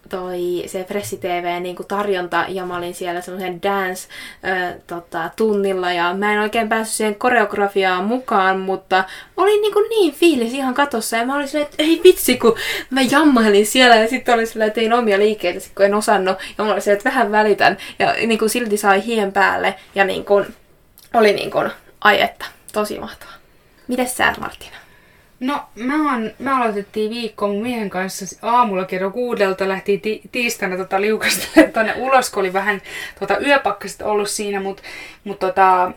toi 0.10 0.64
se 0.68 0.84
Fressi 0.84 1.18
TV 1.18 1.62
niin 1.62 1.76
tarjonta 1.88 2.46
ja 2.48 2.66
mä 2.66 2.78
olin 2.78 2.96
siellä 2.96 3.22
semmoisen 3.22 3.62
dance 3.64 4.08
ö, 4.44 4.80
tota, 4.88 5.30
tunnilla 5.36 5.92
ja 5.92 6.14
mä 6.14 6.34
en 6.34 6.40
oikein 6.40 6.70
päässyt 6.70 6.96
siihen 6.96 7.16
koreografiaan 7.16 8.04
mukaan, 8.04 8.60
mutta 8.60 9.04
olin 9.38 9.62
niin, 9.62 9.90
niin 9.90 10.14
fiilis 10.14 10.54
ihan 10.54 10.74
katossa 10.74 11.18
ja 11.18 11.26
mä 11.26 11.36
olin 11.36 11.48
silleen, 11.48 11.70
että 11.72 11.84
ei 11.84 12.02
vitsi, 12.04 12.38
kun 12.38 12.56
mä 12.90 13.02
jammailin 13.02 13.66
siellä 13.66 13.96
ja 13.96 14.08
sitten 14.08 14.36
olin 14.36 14.48
silleen, 14.48 14.68
että 14.68 14.80
tein 14.80 14.94
omia 14.94 15.20
liikkeitä, 15.20 15.60
kun 15.76 15.86
en 15.86 15.94
osannut 15.94 16.38
ja 16.58 16.64
mä 16.64 16.72
olin 16.72 16.82
silleen, 16.82 16.98
että 16.98 17.10
vähän 17.10 17.32
välitän 17.32 17.78
ja 18.00 18.14
niin 18.14 18.40
kuin 18.40 18.50
silti 18.50 18.78
sai 18.78 19.06
hien 19.06 19.32
päälle 19.32 19.76
ja 19.96 20.06
niin 20.06 20.26
kuin, 20.26 20.46
oli 21.14 21.34
niin 21.34 21.52
kuin, 21.52 21.72
ai 22.02 22.22
että, 22.22 22.46
tosi 22.74 23.00
mahtavaa. 23.00 23.36
Mites 23.88 24.18
sä, 24.18 24.34
Martina? 24.40 24.89
No, 25.40 25.62
mä, 25.76 26.14
on, 26.14 26.32
me 26.40 26.52
aloitettiin 26.52 27.10
viikko 27.10 27.48
mun 27.48 27.62
miehen 27.62 27.90
kanssa 27.90 28.26
aamulla 28.42 28.86
kerro 28.86 29.12
kuudelta, 29.12 29.68
lähti 29.68 29.98
ti- 29.98 30.22
tiistaina 30.32 30.78
tota, 30.78 31.02
liukastelemaan 31.02 31.74
tonne 31.74 31.94
ulos, 31.98 32.30
kun 32.30 32.42
oli 32.42 32.54
vähän 32.54 32.82
tota, 33.20 33.38
yöpakkaset 33.40 34.02
ollut 34.02 34.30
siinä, 34.30 34.62
mutta 34.62 34.84
mut, 35.24 35.40
tota, 35.40 35.92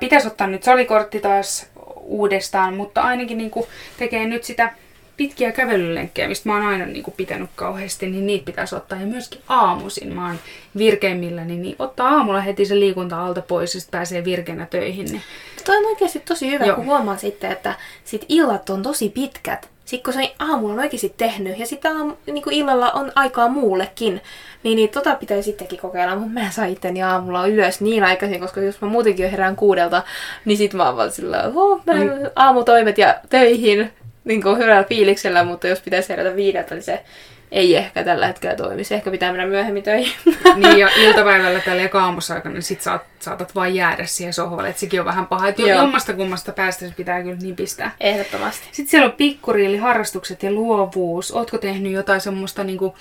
pitäisi 0.00 0.26
ottaa 0.26 0.46
nyt 0.46 0.62
salikortti 0.62 1.20
taas 1.20 1.70
uudestaan, 1.96 2.74
mutta 2.74 3.00
ainakin 3.02 3.38
niinku, 3.38 3.68
tekee 3.98 4.26
nyt 4.26 4.44
sitä 4.44 4.72
pitkiä 5.16 5.52
kävelylenkkejä, 5.52 6.28
mistä 6.28 6.48
mä 6.48 6.54
oon 6.54 6.66
aina 6.66 6.86
niin 6.86 7.02
kuin, 7.02 7.14
pitänyt 7.16 7.50
kauheasti, 7.56 8.06
niin 8.06 8.26
niitä 8.26 8.44
pitäisi 8.44 8.76
ottaa. 8.76 9.00
Ja 9.00 9.06
myöskin 9.06 9.40
aamuisin 9.48 10.14
mä 10.14 10.26
oon 10.26 10.38
virkeimmillä, 10.78 11.44
niin, 11.44 11.62
niin 11.62 11.76
ottaa 11.78 12.08
aamulla 12.08 12.40
heti 12.40 12.64
se 12.64 12.80
liikunta 12.80 13.26
alta 13.26 13.42
pois 13.42 13.74
ja 13.74 13.80
sitten 13.80 13.98
pääsee 13.98 14.24
virkeänä 14.24 14.66
töihin. 14.66 15.06
Niin. 15.06 15.22
Toi 15.64 15.76
on 15.76 15.86
oikeasti 15.86 16.20
tosi 16.20 16.50
hyvä, 16.50 16.64
Joo. 16.64 16.76
kun 16.76 16.86
huomaa 16.86 17.16
sitten, 17.16 17.52
että 17.52 17.74
sit 18.04 18.26
illat 18.28 18.70
on 18.70 18.82
tosi 18.82 19.08
pitkät. 19.08 19.72
Sitten 19.84 20.12
kun 20.12 20.22
se 20.22 20.34
aamulla 20.38 20.72
on 20.72 20.78
oikeasti 20.78 21.14
tehnyt 21.16 21.58
ja 21.58 21.66
sitten 21.66 21.92
niin 22.26 22.44
illalla 22.50 22.90
on 22.90 23.12
aikaa 23.14 23.48
muullekin, 23.48 24.20
niin, 24.62 24.76
niin 24.76 24.88
tota 24.88 25.14
pitäisi 25.14 25.42
sittenkin 25.42 25.78
kokeilla, 25.78 26.16
mutta 26.16 26.32
mä 26.32 26.40
en 26.40 26.52
saa 26.52 26.64
itteni 26.64 27.02
aamulla 27.02 27.46
ylös 27.46 27.80
niin 27.80 28.04
aikaisin, 28.04 28.40
koska 28.40 28.60
jos 28.60 28.80
mä 28.80 28.88
muutenkin 28.88 29.30
herään 29.30 29.56
kuudelta, 29.56 30.02
niin 30.44 30.58
sit 30.58 30.74
mä 30.74 30.86
oon 30.86 30.96
vaan 30.96 31.12
sillä 31.12 31.52
oh, 31.54 31.80
mä 31.86 31.94
mm. 31.94 32.30
aamutoimet 32.36 32.98
ja 32.98 33.14
töihin, 33.28 33.92
niin 34.24 34.42
kuin 34.42 34.58
hyvällä 34.58 34.84
fiiliksellä, 34.84 35.44
mutta 35.44 35.68
jos 35.68 35.80
pitäisi 35.80 36.08
herätä 36.08 36.36
viideltä, 36.36 36.74
niin 36.74 36.82
se 36.82 37.04
ei 37.52 37.76
ehkä 37.76 38.04
tällä 38.04 38.26
hetkellä 38.26 38.56
toimisi. 38.56 38.94
Ehkä 38.94 39.10
pitää 39.10 39.32
mennä 39.32 39.46
myöhemmin 39.46 39.82
töihin. 39.82 40.12
Niin, 40.56 40.78
ja 40.78 40.88
iltapäivällä 40.96 41.60
tällä 41.60 41.88
kaamosaikana, 41.88 42.52
niin 42.52 42.62
sit 42.62 42.80
saat, 42.80 43.02
saatat 43.20 43.54
vain 43.54 43.74
jäädä 43.74 44.06
siihen 44.06 44.32
sohvalle, 44.32 44.68
että 44.68 44.80
sekin 44.80 45.00
on 45.00 45.06
vähän 45.06 45.26
paha. 45.26 45.48
Että 45.48 45.62
jommasta 45.62 46.12
kummasta 46.12 46.52
päästä 46.52 46.88
se 46.88 46.94
pitää 46.96 47.22
kyllä 47.22 47.36
niin 47.42 47.56
pistää. 47.56 47.94
Ehdottomasti. 48.00 48.64
Sitten 48.72 48.90
siellä 48.90 49.06
on 49.06 49.12
pikkuriili, 49.12 49.76
harrastukset 49.76 50.42
ja 50.42 50.52
luovuus. 50.52 51.30
Ootko 51.30 51.58
tehnyt 51.58 51.92
jotain 51.92 52.20
semmoista 52.20 52.64
niinku, 52.64 52.94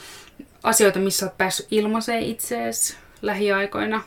asioita, 0.63 0.99
missä 0.99 1.25
oot 1.25 1.37
päässyt 1.37 1.67
ilmaiseen 1.71 2.23
itseesi 2.23 2.95
lähiaikoina? 3.21 4.01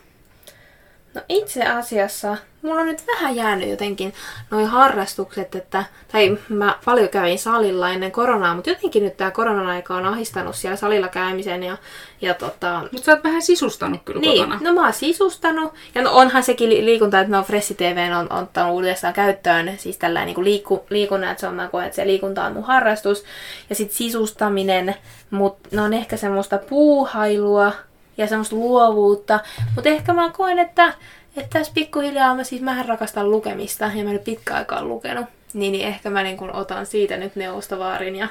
No 1.14 1.22
itse 1.28 1.64
asiassa 1.64 2.36
mulla 2.64 2.80
on 2.80 2.86
nyt 2.86 3.06
vähän 3.06 3.36
jäänyt 3.36 3.68
jotenkin 3.68 4.14
noin 4.50 4.66
harrastukset, 4.66 5.54
että, 5.54 5.84
tai 6.12 6.38
mä 6.48 6.78
paljon 6.84 7.08
kävin 7.08 7.38
salilla 7.38 7.90
ennen 7.90 8.12
koronaa, 8.12 8.54
mutta 8.54 8.70
jotenkin 8.70 9.04
nyt 9.04 9.16
tää 9.16 9.30
koronan 9.30 9.66
aika 9.66 9.94
on 9.94 10.06
ahistanut 10.06 10.56
siellä 10.56 10.76
salilla 10.76 11.08
käymisen 11.08 11.62
ja, 11.62 11.76
ja 12.20 12.34
tota... 12.34 12.80
Mutta 12.92 13.04
sä 13.04 13.12
oot 13.12 13.24
vähän 13.24 13.42
sisustanut 13.42 14.00
kyllä 14.04 14.20
niin, 14.20 14.44
kotona. 14.44 14.60
no 14.62 14.72
mä 14.72 14.84
oon 14.84 14.92
sisustanut, 14.92 15.74
ja 15.94 16.02
no 16.02 16.10
onhan 16.12 16.42
sekin 16.42 16.70
li- 16.70 16.84
liikunta, 16.84 17.20
että 17.20 17.36
no 17.36 17.42
Fresh 17.42 17.74
TV 17.76 18.08
on, 18.20 18.32
on 18.32 18.42
ottanut 18.42 18.72
uudestaan 18.72 19.14
käyttöön, 19.14 19.72
siis 19.78 19.98
tällainen 19.98 20.34
niin 20.34 20.44
liikku, 20.44 20.84
liikunnan, 20.90 21.30
että 21.30 21.40
se 21.40 21.46
on, 21.46 21.54
mä 21.54 21.68
koen, 21.68 21.86
että 21.86 21.96
se 21.96 22.06
liikunta 22.06 22.44
on 22.44 22.52
mun 22.52 22.64
harrastus, 22.64 23.24
ja 23.70 23.74
sitten 23.74 23.96
sisustaminen, 23.96 24.94
mutta 25.30 25.68
ne 25.72 25.82
on 25.82 25.92
ehkä 25.92 26.16
semmoista 26.16 26.58
puuhailua, 26.58 27.72
ja 28.16 28.26
semmoista 28.26 28.56
luovuutta, 28.56 29.40
mutta 29.74 29.90
ehkä 29.90 30.12
mä 30.12 30.30
koen, 30.30 30.58
että 30.58 30.94
että 31.36 31.58
tässä 31.58 31.72
pikkuhiljaa 31.74 32.34
mä 32.34 32.44
siis 32.44 32.62
mähän 32.62 32.88
rakastan 32.88 33.30
lukemista 33.30 33.90
ja 33.94 34.04
mä 34.04 34.10
en 34.10 34.18
pitkä 34.18 34.54
aikaa 34.54 34.84
lukenut. 34.84 35.26
Niin, 35.54 35.72
niin 35.72 35.88
ehkä 35.88 36.10
mä 36.10 36.22
niin 36.22 36.36
kun 36.36 36.52
otan 36.52 36.86
siitä 36.86 37.16
nyt 37.16 37.36
neuvostovaarin 37.36 38.16
ja 38.16 38.28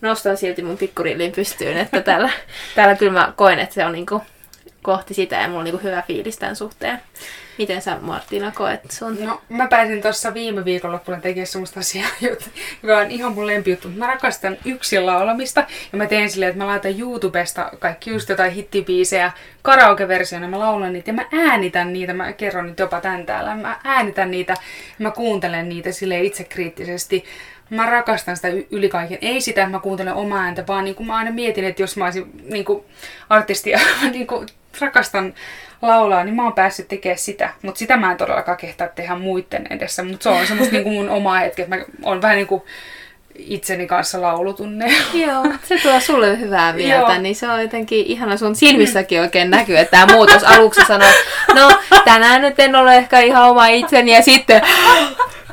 nostan 0.00 0.36
silti 0.36 0.62
mun 0.62 0.76
pikkurillin 0.78 1.32
pystyyn, 1.32 1.76
että 1.76 2.00
täällä, 2.00 2.30
täällä 2.74 2.94
kyllä 2.94 3.12
mä 3.12 3.32
koen, 3.36 3.58
että 3.58 3.74
se 3.74 3.86
on 3.86 3.92
niin 3.92 4.06
kohti 4.82 5.14
sitä 5.14 5.36
ja 5.36 5.48
mulla 5.48 5.58
on 5.58 5.64
niin 5.64 5.82
hyvä 5.82 6.02
fiilis 6.06 6.38
tämän 6.38 6.56
suhteen. 6.56 7.00
Miten 7.58 7.82
sä 7.82 7.98
Martina 8.00 8.50
koet 8.50 8.90
sun? 8.90 9.24
No 9.24 9.40
mä 9.48 9.68
pääsin 9.68 10.02
tuossa 10.02 10.34
viime 10.34 10.64
viikonloppuna 10.64 11.20
tekemään 11.20 11.46
semmoista 11.46 11.80
asiaa, 11.80 12.08
joka 12.82 12.98
on 12.98 13.10
ihan 13.10 13.32
mun 13.32 13.46
lempijuttu. 13.46 13.88
Mä 13.88 14.06
rakastan 14.06 14.56
yksin 14.64 15.06
laulamista 15.06 15.64
ja 15.92 15.98
mä 15.98 16.06
teen 16.06 16.30
silleen, 16.30 16.50
että 16.50 16.64
mä 16.64 16.70
laitan 16.70 17.00
YouTubesta 17.00 17.70
kaikki 17.78 18.10
just 18.10 18.28
jotain 18.28 18.52
hittibiisejä 18.52 19.32
karaoke-versiona, 19.62 20.48
mä 20.48 20.58
laulan 20.58 20.92
niitä 20.92 21.10
ja 21.10 21.14
mä 21.14 21.26
äänitän 21.32 21.92
niitä, 21.92 22.14
mä 22.14 22.32
kerron 22.32 22.66
nyt 22.66 22.78
jopa 22.78 23.00
tän 23.00 23.26
täällä, 23.26 23.54
mä 23.54 23.80
äänitän 23.84 24.30
niitä 24.30 24.54
mä 24.98 25.10
kuuntelen 25.10 25.68
niitä 25.68 25.92
sille 25.92 26.20
itsekriittisesti 26.20 27.24
mä 27.70 27.86
rakastan 27.86 28.36
sitä 28.36 28.48
yli 28.70 28.88
kaiken. 28.88 29.18
Ei 29.20 29.40
sitä, 29.40 29.62
että 29.62 29.76
mä 29.76 29.80
kuuntelen 29.80 30.14
omaa 30.14 30.42
ääntä, 30.42 30.64
vaan 30.66 30.84
niin 30.84 30.94
kuin 30.94 31.06
mä 31.06 31.16
aina 31.16 31.30
mietin, 31.30 31.64
että 31.64 31.82
jos 31.82 31.96
mä 31.96 32.04
olisin 32.04 32.30
niin 32.44 32.64
kuin 32.64 32.84
artisti 33.28 33.70
ja 33.70 33.80
niin 34.12 34.26
kuin 34.26 34.46
rakastan 34.80 35.34
laulaa, 35.82 36.24
niin 36.24 36.34
mä 36.34 36.44
oon 36.44 36.52
päässyt 36.52 36.88
tekemään 36.88 37.18
sitä. 37.18 37.50
Mutta 37.62 37.78
sitä 37.78 37.96
mä 37.96 38.10
en 38.10 38.16
todellakaan 38.16 38.58
kehtaa 38.58 38.88
tehdä 38.88 39.14
muiden 39.14 39.66
edessä. 39.70 40.02
Mutta 40.02 40.22
se 40.22 40.28
on 40.28 40.46
semmoista 40.46 40.74
niinku 40.74 40.90
mun 40.90 41.08
omaa 41.08 41.38
hetki, 41.38 41.62
että 41.62 41.76
mä 41.76 41.84
oon 42.02 42.22
vähän 42.22 42.36
niinku 42.36 42.66
itseni 43.34 43.86
kanssa 43.86 44.22
laulutunne. 44.22 44.92
Joo, 45.14 45.46
se 45.62 45.78
tuo 45.82 46.00
sulle 46.00 46.40
hyvää 46.40 46.72
mieltä, 46.76 47.18
niin 47.18 47.36
se 47.36 47.48
on 47.48 47.62
jotenkin 47.62 48.06
ihana 48.06 48.36
sun 48.36 48.56
silmissäkin 48.56 49.20
oikein 49.20 49.50
näkyy, 49.50 49.78
että 49.78 49.90
tämä 49.90 50.14
muutos 50.14 50.44
aluksi 50.44 50.80
sanoi, 50.86 51.12
no 51.54 51.70
tänään 52.04 52.42
nyt 52.42 52.60
en 52.60 52.74
ole 52.74 52.96
ehkä 52.96 53.20
ihan 53.20 53.50
oma 53.50 53.66
itseni 53.66 54.14
ja 54.14 54.22
sitten 54.22 54.62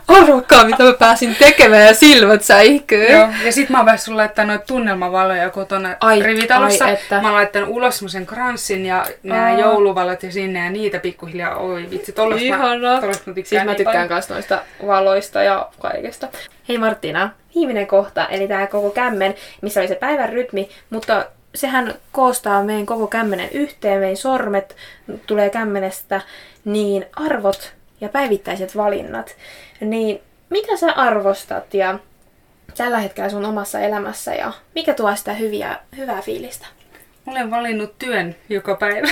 arvokkaa, 0.07 0.65
mitä 0.65 0.83
mä 0.83 0.93
pääsin 0.93 1.35
tekemään 1.35 1.85
ja 1.85 1.93
silmät 1.93 2.43
säihkyy. 2.43 3.11
Joo, 3.11 3.27
ja 3.45 3.51
sit 3.51 3.69
mä 3.69 3.77
oon 3.77 3.85
päässyt 3.85 4.13
laittaa 4.13 4.45
noita 4.45 4.65
tunnelmavaloja 4.65 5.49
kotona 5.49 5.95
ai, 5.99 6.23
rivitalossa. 6.23 6.85
Ai, 6.85 6.93
että... 6.93 7.21
Mä 7.21 7.27
oon 7.27 7.35
laittanut 7.35 7.69
ulos 7.69 7.97
semmosen 7.97 8.25
kranssin 8.25 8.85
ja 8.85 9.05
nämä 9.23 9.51
jouluvalot 9.51 10.23
ja 10.23 10.31
sinne 10.31 10.59
ja 10.65 10.69
niitä 10.69 10.99
pikkuhiljaa. 10.99 11.55
Oi 11.55 11.87
vitsi, 11.89 12.11
tollasta 12.11 12.45
Ihana. 12.45 13.01
Mä, 13.01 13.07
mä 13.07 13.33
siis 13.43 13.65
mä 13.65 13.75
tykkään 13.75 14.07
myös 14.07 14.29
noista 14.29 14.61
valoista 14.87 15.43
ja 15.43 15.69
kaikesta. 15.79 16.27
Hei 16.69 16.77
Martina, 16.77 17.29
viimeinen 17.55 17.87
kohta, 17.87 18.27
eli 18.27 18.47
tämä 18.47 18.67
koko 18.67 18.89
kämmen, 18.89 19.35
missä 19.61 19.79
oli 19.79 19.87
se 19.87 19.95
päivän 19.95 20.29
rytmi, 20.29 20.69
mutta 20.89 21.25
sehän 21.55 21.93
koostaa 22.11 22.63
meidän 22.63 22.85
koko 22.85 23.07
kämmenen 23.07 23.49
yhteen, 23.51 23.99
meidän 23.99 24.17
sormet 24.17 24.75
tulee 25.27 25.49
kämmenestä, 25.49 26.21
niin 26.65 27.05
arvot 27.15 27.76
ja 28.01 28.09
päivittäiset 28.09 28.77
valinnat. 28.77 29.35
Niin 29.81 30.21
mitä 30.49 30.77
sä 30.77 30.91
arvostat 30.91 31.73
ja 31.73 31.99
tällä 32.77 32.99
hetkellä 32.99 33.29
sun 33.29 33.45
omassa 33.45 33.79
elämässä 33.79 34.35
ja 34.35 34.53
mikä 34.75 34.93
tuo 34.93 35.15
sitä 35.15 35.33
hyviä, 35.33 35.79
hyvää 35.97 36.21
fiilistä? 36.21 36.67
Olen 37.27 37.51
valinnut 37.51 37.99
työn 37.99 38.35
joka 38.49 38.75
päivä. 38.75 39.07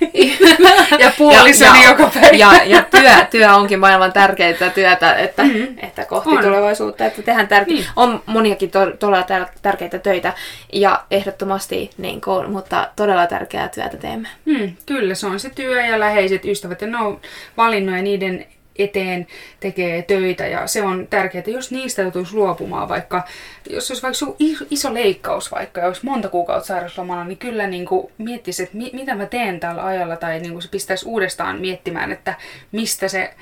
ja 0.98 1.12
puolisoni 1.18 1.82
ja, 1.82 1.90
joka 1.90 2.10
päivä. 2.14 2.36
Ja, 2.36 2.64
ja 2.64 2.82
työ, 2.82 3.10
työ 3.30 3.54
onkin 3.54 3.78
maailman 3.78 4.12
tärkeintä 4.12 4.70
työtä, 4.70 5.14
että, 5.14 5.44
mm-hmm. 5.44 5.78
että 5.82 6.04
kohti 6.04 6.30
on. 6.30 6.42
tulevaisuutta. 6.42 7.04
Että 7.04 7.22
tehdään 7.22 7.48
tärke- 7.48 7.66
niin. 7.66 7.86
On 7.96 8.22
moniakin 8.26 8.70
to- 8.70 8.90
todella 8.98 9.26
tärkeitä 9.62 9.98
töitä 9.98 10.32
ja 10.72 11.04
ehdottomasti, 11.10 11.90
niin 11.98 12.20
kuin, 12.20 12.50
mutta 12.50 12.90
todella 12.96 13.26
tärkeää 13.26 13.68
työtä 13.68 13.96
teemme. 13.96 14.28
Mm, 14.44 14.76
kyllä, 14.86 15.14
se 15.14 15.26
on 15.26 15.40
se 15.40 15.50
työ 15.50 15.86
ja 15.86 16.00
läheiset 16.00 16.44
ystävät 16.44 16.80
ja 16.80 16.86
ne 16.86 16.98
on 16.98 17.20
valinnut 17.56 17.96
ja 17.96 18.02
niiden 18.02 18.46
eteen 18.76 19.26
tekee 19.60 20.02
töitä 20.02 20.46
ja 20.46 20.66
se 20.66 20.82
on 20.82 21.06
tärkeää, 21.10 21.44
jos 21.46 21.70
niistä 21.70 22.02
joutuisi 22.02 22.34
luopumaan, 22.34 22.88
vaikka 22.88 23.22
jos 23.70 23.90
olisi 23.90 24.02
vaikka 24.02 24.34
iso 24.70 24.94
leikkaus 24.94 25.52
vaikka 25.52 25.80
ja 25.80 25.86
olisi 25.86 26.04
monta 26.04 26.28
kuukautta 26.28 26.66
sairauslomalla, 26.66 27.24
niin 27.24 27.38
kyllä 27.38 27.66
niin 27.66 27.86
kuin 27.86 28.12
miettisi, 28.18 28.62
että 28.62 28.76
mi- 28.76 28.90
mitä 28.92 29.14
mä 29.14 29.26
teen 29.26 29.60
tällä 29.60 29.84
ajalla 29.84 30.16
tai 30.16 30.40
niin 30.40 30.52
kuin 30.52 30.62
se 30.62 30.68
pistäisi 30.68 31.06
uudestaan 31.06 31.60
miettimään, 31.60 32.12
että 32.12 32.34
mistä 32.72 33.08
se 33.08 33.34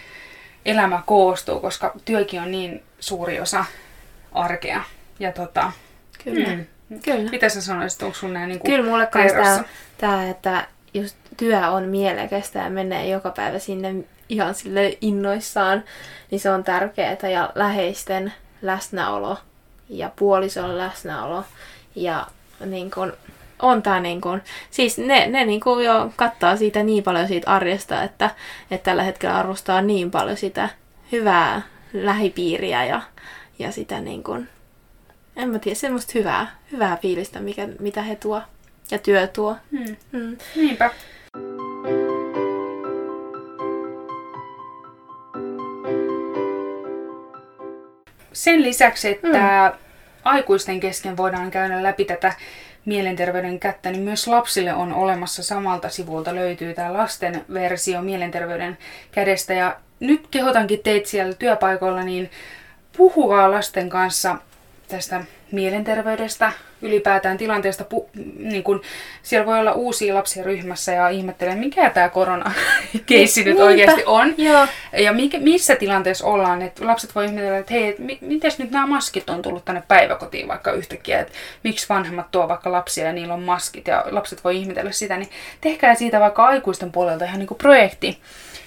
elämä 0.65 1.03
koostuu, 1.07 1.61
koska 1.61 1.93
työkin 2.05 2.41
on 2.41 2.51
niin 2.51 2.83
suuri 3.01 3.41
osa 3.41 3.65
arkea. 4.33 4.85
Ja 5.21 5.33
tota, 5.33 5.73
kyllä. 6.25 6.49
Mm, 6.49 6.65
Kyllä. 7.05 7.31
Mitä 7.31 7.49
sä 7.49 7.61
sanoisit, 7.61 8.03
onko 8.03 8.15
sun 8.15 8.33
näin 8.33 8.49
niin 8.49 8.61
Kyllä 8.61 8.91
mulle 8.91 9.07
tämä, 9.07 9.65
tämä, 9.99 10.31
että 10.31 10.67
just 10.95 11.17
työ 11.37 11.69
on 11.71 11.89
mielekästä 11.89 12.59
ja 12.59 12.71
menee 12.71 13.09
joka 13.09 13.31
päivä 13.31 13.59
sinne 13.59 13.95
ihan 14.29 14.55
sille 14.55 14.99
innoissaan, 15.01 15.85
niin 16.31 16.41
se 16.41 16.51
on 16.51 16.65
tärkeää 16.65 17.29
ja 17.33 17.53
läheisten 17.55 18.33
läsnäolo 18.63 19.39
ja 19.89 20.11
puolison 20.17 20.79
läsnäolo 20.79 21.45
ja 21.95 22.27
niin 22.67 22.91
kun, 22.91 23.13
on 23.63 23.83
tää 23.83 24.01
niin 24.01 24.21
kun, 24.21 24.43
siis 24.71 24.99
ne, 24.99 25.27
ne 25.27 25.45
niin 25.45 25.61
kun 25.61 25.85
jo 25.85 26.13
kattaa 26.17 26.57
siitä 26.57 26.83
niin 26.83 27.05
paljon 27.05 27.29
siitä 27.29 27.51
arjesta, 27.51 28.03
että, 28.03 28.31
että 28.71 28.85
tällä 28.85 29.03
hetkellä 29.03 29.37
arvostaa 29.37 29.83
niin 29.83 30.11
paljon 30.11 30.37
sitä 30.37 30.69
hyvää 31.13 31.63
lähipiiriä 31.93 32.85
ja, 32.85 33.03
ja 33.59 33.73
sitä 33.73 34.01
niin 34.01 34.23
kun, 34.23 34.49
en 35.37 35.49
mä 35.49 35.59
tiedä, 35.59 35.75
semmoista 35.75 36.13
hyvää, 36.15 36.57
hyvää 36.73 36.97
fiilistä, 36.97 37.41
mikä, 37.41 37.69
mitä 37.81 38.03
he 38.03 38.17
tuo 38.17 38.43
ja 38.91 38.99
työ 38.99 39.27
tuo. 39.27 39.57
Hmm. 39.71 39.97
Hmm. 40.13 40.37
Niinpä. 40.57 40.91
Sen 48.33 48.63
lisäksi, 48.63 49.09
että 49.09 49.29
mm. 49.29 49.79
aikuisten 50.25 50.81
kesken 50.81 51.17
voidaan 51.17 51.51
käydä 51.51 51.83
läpi 51.83 52.05
tätä 52.05 52.33
mielenterveyden 52.85 53.61
kättä, 53.61 53.91
niin 53.91 54.03
myös 54.03 54.27
lapsille 54.27 54.75
on 54.75 54.93
olemassa 54.95 55.43
samalta 55.43 55.89
sivulta 55.89 56.35
löytyy 56.35 56.75
tämä 56.75 56.93
lasten 56.93 57.45
versio 57.53 58.03
mielenterveyden 58.03 58.79
kädestä. 59.13 59.55
Ja 59.55 59.77
nyt 60.01 60.27
kehotankin 60.31 60.81
teitä 60.83 61.09
siellä 61.09 61.35
työpaikoilla, 61.35 62.03
niin 62.03 62.31
puhua 62.97 63.51
lasten 63.51 63.89
kanssa 63.89 64.37
tästä 64.97 65.25
mielenterveydestä, 65.53 66.53
ylipäätään 66.83 67.39
tilanteesta. 67.39 67.85
Pu- 67.95 68.09
niin 68.39 68.63
kun 68.63 68.83
siellä 69.23 69.47
voi 69.47 69.61
olla 69.61 69.73
uusia 69.73 70.15
lapsia 70.15 70.45
ryhmässä 70.45 70.93
ja 70.93 71.09
ihmettelee, 71.09 71.57
mikä 71.57 71.91
tämä 71.91 72.09
korona-keissi 72.09 73.45
nyt 73.45 73.61
oikeasti 73.61 74.03
on. 74.07 74.35
Joo. 74.39 74.67
Ja 74.93 75.13
mikä, 75.13 75.39
missä 75.39 75.77
tilanteessa 75.77 76.27
ollaan. 76.27 76.63
että 76.63 76.87
lapset 76.87 77.15
voi 77.15 77.25
ihmetellä, 77.25 77.59
että 77.59 77.75
hei, 77.75 77.95
mi- 77.99 78.19
miten 78.21 78.53
nyt 78.59 78.71
nämä 78.71 78.87
maskit 78.87 79.31
on 79.31 79.43
tullut 79.43 79.65
tänne 79.65 79.83
päiväkotiin 79.89 80.49
vaikka 80.49 80.73
yhtäkkiä. 80.73 81.21
Että 81.21 81.33
miksi 81.63 81.89
vanhemmat 81.89 82.31
tuo 82.31 82.49
vaikka 82.49 82.73
lapsia 82.73 83.07
ja 83.07 83.13
niillä 83.13 83.35
on 83.35 83.43
maskit 83.43 83.87
ja 83.87 84.05
lapset 84.11 84.45
voi 84.45 84.57
ihmetellä 84.57 84.93
sitä. 84.93 85.17
Niin 85.17 85.31
tehkää 85.61 85.95
siitä 85.95 86.21
vaikka 86.21 86.45
aikuisten 86.45 86.93
puolelta 86.93 87.25
ihan 87.25 87.39
niin 87.39 87.47
kuin 87.47 87.59
projekti 87.59 88.19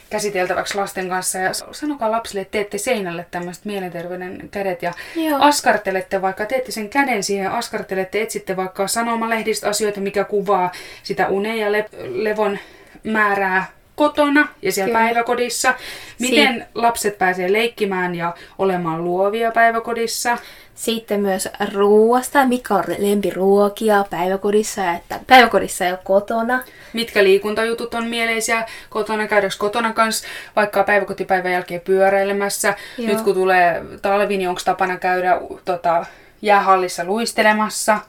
käsiteltäväksi 0.09 0.77
lasten 0.77 1.09
kanssa 1.09 1.37
ja 1.37 1.51
sanokaa 1.71 2.11
lapsille, 2.11 2.41
että 2.41 2.51
teette 2.51 2.77
seinälle 2.77 3.25
tämmöiset 3.31 3.65
mielenterveyden 3.65 4.49
kädet 4.51 4.81
ja 4.81 4.93
Joo. 5.15 5.39
askartelette 5.41 6.21
vaikka, 6.21 6.45
teette 6.45 6.71
sen 6.71 6.89
käden 6.89 7.23
siihen, 7.23 7.51
askartelette, 7.51 8.21
etsitte 8.21 8.55
vaikka 8.55 8.87
sanomalehdistä 8.87 9.69
asioita, 9.69 10.01
mikä 10.01 10.23
kuvaa 10.23 10.71
sitä 11.03 11.27
unen 11.27 11.57
ja 11.57 11.71
le- 11.71 11.89
levon 11.99 12.59
määrää 13.03 13.74
kotona 13.95 14.47
ja 14.62 14.71
siellä 14.71 14.93
Kyllä. 14.93 15.05
päiväkodissa. 15.05 15.73
Miten 16.19 16.53
si- 16.53 16.63
lapset 16.75 17.17
pääsee 17.17 17.53
leikkimään 17.53 18.15
ja 18.15 18.34
olemaan 18.58 19.03
luovia 19.03 19.51
päiväkodissa. 19.51 20.38
Sitten 20.75 21.19
myös 21.19 21.49
ruoasta, 21.73 22.45
mikä 22.45 22.73
on 22.73 22.84
lempiruokia 22.97 24.05
päiväkodissa, 24.10 24.91
että 24.91 25.19
päiväkodissa 25.27 25.84
ja 25.84 25.97
kotona. 25.97 26.63
Mitkä 26.93 27.23
liikuntajutut 27.23 27.93
on 27.93 28.08
mieleisiä 28.08 28.65
kotona, 28.89 29.27
käydäänkö 29.27 29.55
kotona 29.60 29.93
kanssa 29.93 30.27
vaikka 30.55 30.84
päiväkotipäivän 30.84 31.51
jälkeen 31.51 31.81
pyöräilemässä. 31.81 32.73
Joo. 32.97 33.08
Nyt 33.08 33.21
kun 33.21 33.34
tulee 33.34 33.84
talvi, 34.01 34.38
niin 34.38 34.49
onko 34.49 34.62
tapana 34.65 34.97
käydä 34.97 35.38
tota, 35.65 36.05
jäähallissa 36.41 37.03
luistelemassa 37.03 37.99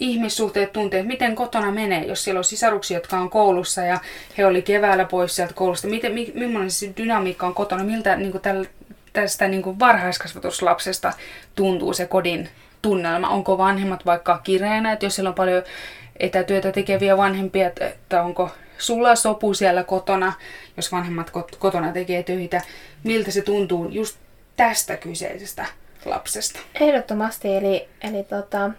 ihmissuhteet, 0.00 0.72
tunteet, 0.72 1.06
miten 1.06 1.34
kotona 1.34 1.70
menee, 1.70 2.04
jos 2.04 2.24
siellä 2.24 2.38
on 2.38 2.44
sisaruksia, 2.44 2.96
jotka 2.96 3.18
on 3.18 3.30
koulussa 3.30 3.82
ja 3.82 3.98
he 4.38 4.46
oli 4.46 4.62
keväällä 4.62 5.04
pois 5.04 5.36
sieltä 5.36 5.54
koulusta. 5.54 5.88
Miten, 5.88 6.12
mi, 6.12 6.32
millainen 6.34 6.70
se 6.70 6.92
dynamiikka 6.96 7.46
on 7.46 7.54
kotona, 7.54 7.84
miltä 7.84 8.16
niin 8.16 8.32
kuin 8.32 8.42
täl, 8.42 8.64
tästä 9.12 9.48
niin 9.48 9.62
kuin 9.62 9.78
varhaiskasvatuslapsesta 9.78 11.12
tuntuu 11.54 11.92
se 11.92 12.06
kodin 12.06 12.48
tunnelma? 12.82 13.28
Onko 13.28 13.58
vanhemmat 13.58 14.06
vaikka 14.06 14.40
kireenä, 14.44 14.92
että 14.92 15.06
jos 15.06 15.14
siellä 15.14 15.28
on 15.28 15.34
paljon 15.34 15.62
etätyötä 16.16 16.72
tekeviä 16.72 17.16
vanhempia, 17.16 17.70
että 17.80 18.22
onko 18.22 18.50
sulla 18.78 19.16
sopu 19.16 19.54
siellä 19.54 19.84
kotona, 19.84 20.32
jos 20.76 20.92
vanhemmat 20.92 21.30
kotona 21.58 21.92
tekee 21.92 22.22
töitä, 22.22 22.60
miltä 23.04 23.30
se 23.30 23.42
tuntuu 23.42 23.88
just 23.88 24.18
tästä 24.56 24.96
kyseisestä 24.96 25.66
lapsesta? 26.04 26.58
Ehdottomasti, 26.80 27.56
eli, 27.56 27.88
eli 28.00 28.24
tota, 28.24 28.70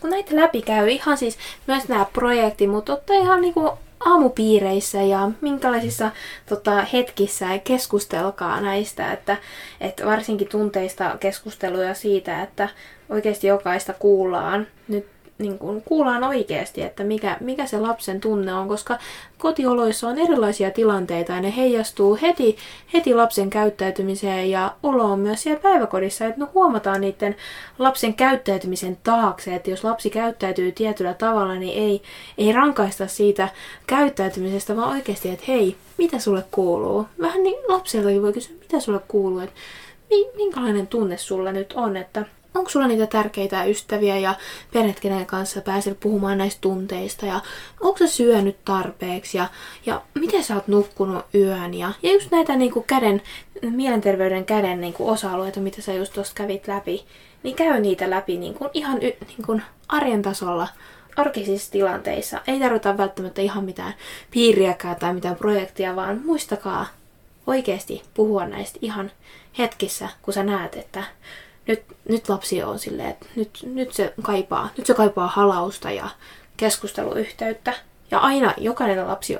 kun 0.00 0.10
näitä 0.10 0.36
läpi 0.36 0.62
käy, 0.62 0.88
ihan 0.88 1.18
siis 1.18 1.38
myös 1.66 1.88
nämä 1.88 2.06
projektit, 2.12 2.70
mutta 2.70 2.92
ottaa 2.92 3.16
ihan 3.16 3.52
kuin 3.54 3.70
aamupiireissä 4.00 5.02
ja 5.02 5.30
minkälaisissa 5.40 6.10
tota, 6.48 6.82
hetkissä 6.92 7.58
keskustelkaa 7.58 8.60
näistä, 8.60 9.12
että, 9.12 9.36
että 9.80 10.06
varsinkin 10.06 10.48
tunteista 10.48 11.16
keskusteluja 11.20 11.94
siitä, 11.94 12.42
että 12.42 12.68
oikeasti 13.08 13.46
jokaista 13.46 13.92
kuullaan. 13.92 14.66
Nyt 14.88 15.06
niin 15.40 15.58
kuin 15.58 15.82
kuullaan 15.82 16.24
oikeasti, 16.24 16.82
että 16.82 17.04
mikä, 17.04 17.36
mikä 17.40 17.66
se 17.66 17.80
lapsen 17.80 18.20
tunne 18.20 18.54
on, 18.54 18.68
koska 18.68 18.98
kotioloissa 19.38 20.08
on 20.08 20.18
erilaisia 20.18 20.70
tilanteita 20.70 21.32
ja 21.32 21.40
ne 21.40 21.56
heijastuu 21.56 22.18
heti, 22.22 22.56
heti 22.94 23.14
lapsen 23.14 23.50
käyttäytymiseen 23.50 24.50
ja 24.50 24.74
olo 24.82 25.04
on 25.04 25.18
myös 25.18 25.42
siellä 25.42 25.60
päiväkodissa, 25.60 26.26
että 26.26 26.40
me 26.40 26.46
huomataan 26.54 27.00
niiden 27.00 27.36
lapsen 27.78 28.14
käyttäytymisen 28.14 28.98
taakse, 29.04 29.54
että 29.54 29.70
jos 29.70 29.84
lapsi 29.84 30.10
käyttäytyy 30.10 30.72
tietyllä 30.72 31.14
tavalla, 31.14 31.54
niin 31.54 31.78
ei, 31.78 32.02
ei 32.38 32.52
rankaista 32.52 33.06
siitä 33.06 33.48
käyttäytymisestä, 33.86 34.76
vaan 34.76 34.92
oikeasti, 34.92 35.28
että 35.28 35.44
hei, 35.48 35.76
mitä 35.98 36.18
sulle 36.18 36.44
kuuluu? 36.50 37.06
Vähän 37.20 37.42
niin 37.42 37.58
lapseltakin 37.68 38.22
voi 38.22 38.32
kysyä, 38.32 38.56
mitä 38.60 38.80
sulle 38.80 39.00
kuuluu, 39.08 39.38
että 39.38 39.54
minkälainen 40.36 40.86
tunne 40.86 41.16
sulla 41.16 41.52
nyt 41.52 41.72
on, 41.72 41.96
että 41.96 42.24
onko 42.54 42.70
sulla 42.70 42.86
niitä 42.86 43.06
tärkeitä 43.06 43.64
ystäviä 43.64 44.18
ja 44.18 44.34
perheet, 44.72 45.00
kenen 45.00 45.26
kanssa 45.26 45.60
pääset 45.60 46.00
puhumaan 46.00 46.38
näistä 46.38 46.60
tunteista? 46.60 47.26
Ja 47.26 47.40
onko 47.80 47.98
sä 47.98 48.06
syönyt 48.06 48.64
tarpeeksi? 48.64 49.38
Ja, 49.38 49.46
ja 49.86 50.02
miten 50.14 50.44
sä 50.44 50.54
oot 50.54 50.68
nukkunut 50.68 51.24
yön? 51.34 51.74
Ja, 51.74 51.92
ja 52.02 52.12
just 52.12 52.30
näitä 52.30 52.56
niin 52.56 52.72
kuin 52.72 52.84
käden, 52.84 53.22
mielenterveyden 53.62 54.44
käden 54.44 54.80
niin 54.80 54.92
kuin 54.92 55.10
osa-alueita, 55.10 55.60
mitä 55.60 55.82
sä 55.82 55.92
just 55.92 56.12
tuosta 56.12 56.34
kävit 56.34 56.68
läpi, 56.68 57.04
niin 57.42 57.56
käy 57.56 57.80
niitä 57.80 58.10
läpi 58.10 58.38
niin 58.38 58.54
kuin 58.54 58.70
ihan 58.74 59.02
y, 59.02 59.12
niin 59.26 59.46
kuin 59.46 59.62
arjen 59.88 60.22
tasolla 60.22 60.68
arkisissa 61.16 61.72
tilanteissa. 61.72 62.40
Ei 62.46 62.60
tarvita 62.60 62.96
välttämättä 62.96 63.42
ihan 63.42 63.64
mitään 63.64 63.94
piiriäkään 64.30 64.96
tai 64.96 65.14
mitään 65.14 65.36
projektia, 65.36 65.96
vaan 65.96 66.20
muistakaa 66.24 66.86
oikeasti 67.46 68.02
puhua 68.14 68.46
näistä 68.46 68.78
ihan 68.82 69.10
hetkissä, 69.58 70.08
kun 70.22 70.34
sä 70.34 70.42
näet, 70.42 70.76
että 70.76 71.04
nyt, 71.70 71.82
nyt 72.08 72.28
lapsi 72.28 72.62
on 72.62 72.78
silleen, 72.78 73.10
että 73.10 73.26
nyt, 73.36 73.50
nyt, 73.62 73.92
se 73.92 74.14
kaipaa, 74.22 74.68
nyt 74.76 74.86
se 74.86 74.94
kaipaa 74.94 75.26
halausta 75.26 75.90
ja 75.90 76.10
keskusteluyhteyttä. 76.56 77.72
Ja 78.10 78.18
aina 78.18 78.54
jokainen 78.56 79.08
lapsi 79.08 79.38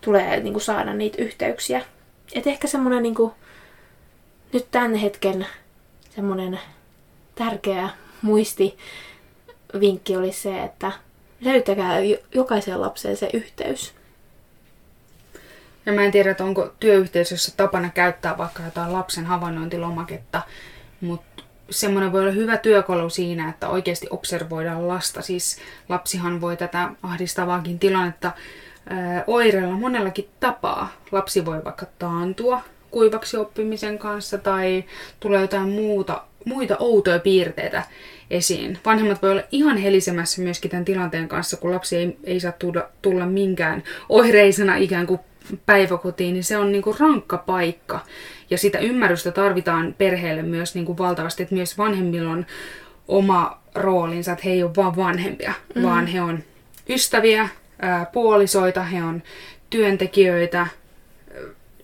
tulee 0.00 0.40
niin 0.40 0.52
kuin, 0.52 0.62
saada 0.62 0.94
niitä 0.94 1.22
yhteyksiä. 1.22 1.84
Et 2.32 2.46
ehkä 2.46 2.68
semmoinen 2.68 3.02
niin 3.02 3.14
kuin, 3.14 3.32
nyt 4.52 4.70
tämän 4.70 4.94
hetken 4.94 5.46
semmoinen 6.14 6.60
tärkeä 7.34 7.88
muisti 8.22 8.78
vinkki 9.80 10.16
oli 10.16 10.32
se, 10.32 10.62
että 10.62 10.92
löytäkää 11.40 11.96
jokaisen 12.34 12.80
lapseen 12.80 13.16
se 13.16 13.30
yhteys. 13.32 13.94
Ja 15.86 15.92
mä 15.92 16.04
en 16.04 16.12
tiedä, 16.12 16.30
että 16.30 16.44
onko 16.44 16.72
työyhteisössä 16.80 17.52
tapana 17.56 17.90
käyttää 17.90 18.38
vaikka 18.38 18.62
jotain 18.62 18.92
lapsen 18.92 19.26
havainnointilomaketta, 19.26 20.42
mutta 21.00 21.29
semmoinen 21.70 22.12
voi 22.12 22.20
olla 22.20 22.32
hyvä 22.32 22.56
työkalu 22.56 23.10
siinä, 23.10 23.48
että 23.48 23.68
oikeasti 23.68 24.06
observoidaan 24.10 24.88
lasta. 24.88 25.22
Siis 25.22 25.58
lapsihan 25.88 26.40
voi 26.40 26.56
tätä 26.56 26.90
ahdistavaakin 27.02 27.78
tilannetta 27.78 28.32
oireilla 29.26 29.74
monellakin 29.74 30.28
tapaa. 30.40 30.92
Lapsi 31.12 31.44
voi 31.44 31.64
vaikka 31.64 31.86
taantua 31.98 32.62
kuivaksi 32.90 33.36
oppimisen 33.36 33.98
kanssa 33.98 34.38
tai 34.38 34.84
tulee 35.20 35.40
jotain 35.40 35.68
muuta, 35.68 36.22
muita 36.44 36.76
outoja 36.78 37.18
piirteitä 37.18 37.82
esiin. 38.30 38.78
Vanhemmat 38.84 39.22
voi 39.22 39.30
olla 39.30 39.42
ihan 39.50 39.76
helisemässä 39.76 40.42
myöskin 40.42 40.70
tämän 40.70 40.84
tilanteen 40.84 41.28
kanssa, 41.28 41.56
kun 41.56 41.72
lapsi 41.72 41.96
ei, 41.96 42.16
ei 42.24 42.40
saa 42.40 42.52
tulla, 42.52 42.88
tulla 43.02 43.26
minkään 43.26 43.82
oireisena 44.08 44.76
ikään 44.76 45.06
kuin 45.06 45.20
päiväkotiin, 45.66 46.34
niin 46.34 46.44
se 46.44 46.56
on 46.56 46.72
niin 46.72 46.82
kuin 46.82 46.96
rankka 47.00 47.38
paikka. 47.38 48.00
Ja 48.50 48.58
sitä 48.58 48.78
ymmärrystä 48.78 49.30
tarvitaan 49.30 49.94
perheelle 49.98 50.42
myös 50.42 50.74
niin 50.74 50.86
kuin 50.86 50.98
valtavasti, 50.98 51.42
että 51.42 51.54
myös 51.54 51.78
vanhemmilla 51.78 52.30
on 52.30 52.46
oma 53.08 53.60
roolinsa, 53.74 54.32
että 54.32 54.44
he 54.44 54.50
ei 54.50 54.62
ole 54.62 54.76
vain 54.76 54.96
vanhempia, 54.96 55.52
mm. 55.74 55.82
vaan 55.82 56.06
he 56.06 56.20
on 56.20 56.38
ystäviä, 56.88 57.48
ää, 57.82 58.06
puolisoita, 58.12 58.82
he 58.82 59.02
on 59.02 59.22
työntekijöitä, 59.70 60.66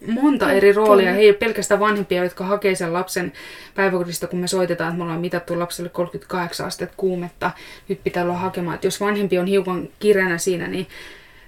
monta 0.07 0.53
eri 0.53 0.73
roolia. 0.73 1.13
He 1.13 1.21
ei 1.21 1.31
ole 1.31 1.37
pelkästään 1.37 1.81
vanhempia, 1.81 2.25
jotka 2.25 2.45
hakee 2.45 2.75
sen 2.75 2.93
lapsen 2.93 3.33
päiväkodista, 3.75 4.27
kun 4.27 4.41
me 4.41 4.47
soitetaan, 4.47 4.89
että 4.89 4.99
me 4.99 5.05
ollaan 5.05 5.21
mitattu 5.21 5.59
lapselle 5.59 5.91
38 5.91 6.67
astetta 6.67 6.95
kuumetta. 6.97 7.51
Nyt 7.89 8.05
pitää 8.05 8.25
olla 8.25 8.37
hakemaan. 8.37 8.75
Että 8.75 8.87
jos 8.87 9.01
vanhempi 9.01 9.39
on 9.39 9.47
hiukan 9.47 9.89
kireänä 9.99 10.39
siinä, 10.39 10.67
niin 10.67 10.87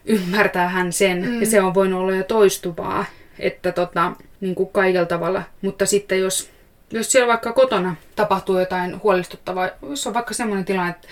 ymmärtää 0.05 0.69
hän 0.69 0.93
sen. 0.93 1.25
Mm. 1.27 1.41
Ja 1.41 1.47
se 1.47 1.61
on 1.61 1.75
voinut 1.75 2.01
olla 2.01 2.15
jo 2.15 2.25
toistuvaa, 2.25 3.05
että 3.39 3.73
tota, 3.73 4.13
niin 4.41 4.55
kuin 4.55 4.69
kaikella 4.69 5.07
tavalla. 5.07 5.43
Mutta 5.63 5.87
sitten 5.87 6.21
jos, 6.21 6.51
jos 6.91 7.13
siellä 7.13 7.29
vaikka 7.29 7.53
kotona 7.53 7.97
tapahtuu 8.17 8.59
jotain 8.59 9.03
huolestuttavaa, 9.03 9.69
jos 9.83 10.07
on 10.07 10.15
vaikka 10.15 10.35
semmoinen 10.35 10.65
tilanne, 10.65 10.91
että 10.91 11.09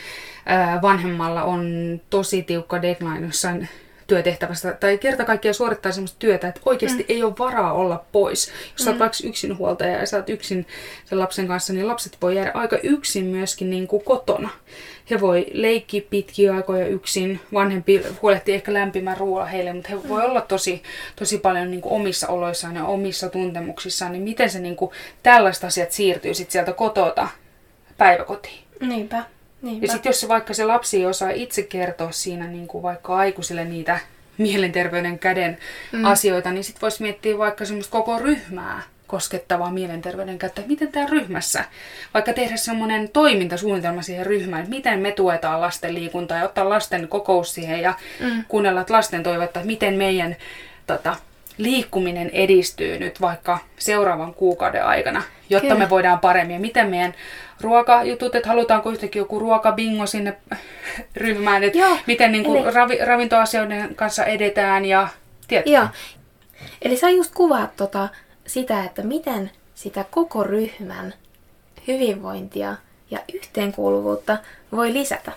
vanhemmalla 0.82 1.42
on 1.42 1.66
tosi 2.10 2.42
tiukka 2.42 2.82
deadline 2.82 3.26
jossain 3.26 3.68
työtehtävästä 4.06 4.72
tai 4.72 4.98
kerta 4.98 5.24
kaikkiaan 5.24 5.54
suorittaa 5.54 5.92
sellaista 5.92 6.18
työtä, 6.18 6.48
että 6.48 6.60
oikeasti 6.64 7.02
mm. 7.02 7.06
ei 7.08 7.22
ole 7.22 7.34
varaa 7.38 7.72
olla 7.72 8.04
pois. 8.12 8.46
Jos 8.46 8.80
mm. 8.80 8.84
sä 8.84 8.90
oot 8.90 8.96
mm. 8.96 9.00
vaikka 9.00 9.18
yksinhuoltaja 9.24 9.98
ja 9.98 10.06
sä 10.06 10.16
oot 10.16 10.28
yksin 10.28 10.66
sen 11.04 11.18
lapsen 11.18 11.48
kanssa, 11.48 11.72
niin 11.72 11.88
lapset 11.88 12.16
voi 12.22 12.36
jäädä 12.36 12.50
aika 12.54 12.78
yksin 12.82 13.24
myöskin 13.24 13.70
niin 13.70 13.86
kuin 13.86 14.04
kotona. 14.04 14.50
He 15.10 15.20
voi 15.20 15.46
leikkiä 15.52 16.02
pitkiä 16.10 16.54
aikoja 16.54 16.86
yksin. 16.86 17.40
Vanhempi 17.52 18.02
huolehtii 18.22 18.54
ehkä 18.54 18.72
lämpimän 18.72 19.16
ruoan 19.16 19.48
heille, 19.48 19.72
mutta 19.72 19.88
he 19.88 20.08
voi 20.08 20.24
olla 20.24 20.40
tosi, 20.40 20.82
tosi 21.16 21.38
paljon 21.38 21.70
niin 21.70 21.80
kuin 21.80 21.92
omissa 21.92 22.28
oloissaan 22.28 22.76
ja 22.76 22.84
omissa 22.84 23.28
tuntemuksissaan. 23.28 24.12
Niin 24.12 24.22
miten 24.22 24.50
se 24.50 24.58
niin 24.58 24.76
kuin, 24.76 24.90
tällaista 25.22 25.66
asiat 25.66 25.92
siirtyy 25.92 26.34
sit 26.34 26.50
sieltä 26.50 26.72
kotota 26.72 27.28
päiväkotiin? 27.96 28.64
Niinpä. 28.80 29.35
Niinpä. 29.66 29.86
Ja 29.86 29.92
sitten 29.92 30.10
jos 30.10 30.20
se, 30.20 30.28
vaikka 30.28 30.54
se 30.54 30.64
lapsi 30.64 30.96
ei 30.96 31.06
osaa 31.06 31.30
itse 31.30 31.62
kertoa 31.62 32.12
siinä 32.12 32.46
niin 32.46 32.66
kuin 32.66 32.82
vaikka 32.82 33.16
aikuisille 33.16 33.64
niitä 33.64 33.98
mielenterveyden 34.38 35.18
käden 35.18 35.58
mm. 35.92 36.04
asioita, 36.04 36.50
niin 36.50 36.64
sitten 36.64 36.80
voisi 36.80 37.02
miettiä 37.02 37.38
vaikka 37.38 37.64
semmoista 37.64 37.92
koko 37.92 38.18
ryhmää 38.18 38.82
koskettavaa 39.06 39.70
mielenterveyden 39.70 40.38
käyttöä. 40.38 40.64
Miten 40.66 40.92
tämä 40.92 41.06
ryhmässä, 41.06 41.64
vaikka 42.14 42.32
tehdä 42.32 42.56
semmoinen 42.56 43.08
toimintasuunnitelma 43.08 44.02
siihen 44.02 44.26
ryhmään, 44.26 44.62
että 44.62 44.74
miten 44.74 45.00
me 45.00 45.12
tuetaan 45.12 45.60
lasten 45.60 45.94
liikuntaa 45.94 46.38
ja 46.38 46.44
ottaa 46.44 46.68
lasten 46.68 47.08
kokous 47.08 47.54
siihen 47.54 47.80
ja 47.80 47.94
mm. 48.20 48.44
kuunnella 48.48 48.84
lasten 48.88 49.22
toivetta, 49.22 49.60
että 49.60 49.66
miten 49.66 49.94
meidän 49.94 50.36
tota, 50.86 51.16
liikkuminen 51.58 52.30
edistyy 52.30 52.98
nyt 52.98 53.20
vaikka 53.20 53.58
seuraavan 53.78 54.34
kuukauden 54.34 54.84
aikana, 54.84 55.22
jotta 55.50 55.68
Kyllä. 55.68 55.78
me 55.78 55.90
voidaan 55.90 56.18
paremmin. 56.18 56.54
Ja 56.54 56.60
miten 56.60 56.90
meidän 56.90 57.14
ruokajutut, 57.60 58.34
että 58.34 58.48
halutaanko 58.48 58.90
yhtäkkiä 58.90 59.20
joku 59.20 59.38
ruokabingo 59.38 60.06
sinne 60.06 60.36
ryhmään, 61.16 61.64
että 61.64 61.78
Joo. 61.78 61.98
miten 62.06 62.32
niin 62.32 62.44
kuin 62.44 62.62
Eli... 62.62 62.70
ravi, 62.70 62.98
ravintoasioiden 63.04 63.94
kanssa 63.94 64.24
edetään 64.24 64.84
ja 64.84 65.08
tiedät. 65.48 65.66
Joo. 65.66 65.86
Eli 66.82 66.96
sä 66.96 67.10
just 67.10 67.34
kuvaat 67.34 67.76
tota, 67.76 68.08
sitä, 68.46 68.84
että 68.84 69.02
miten 69.02 69.50
sitä 69.74 70.04
koko 70.10 70.42
ryhmän 70.42 71.14
hyvinvointia 71.88 72.76
ja 73.10 73.18
yhteenkuuluvuutta 73.34 74.38
voi 74.72 74.92
lisätä. 74.92 75.32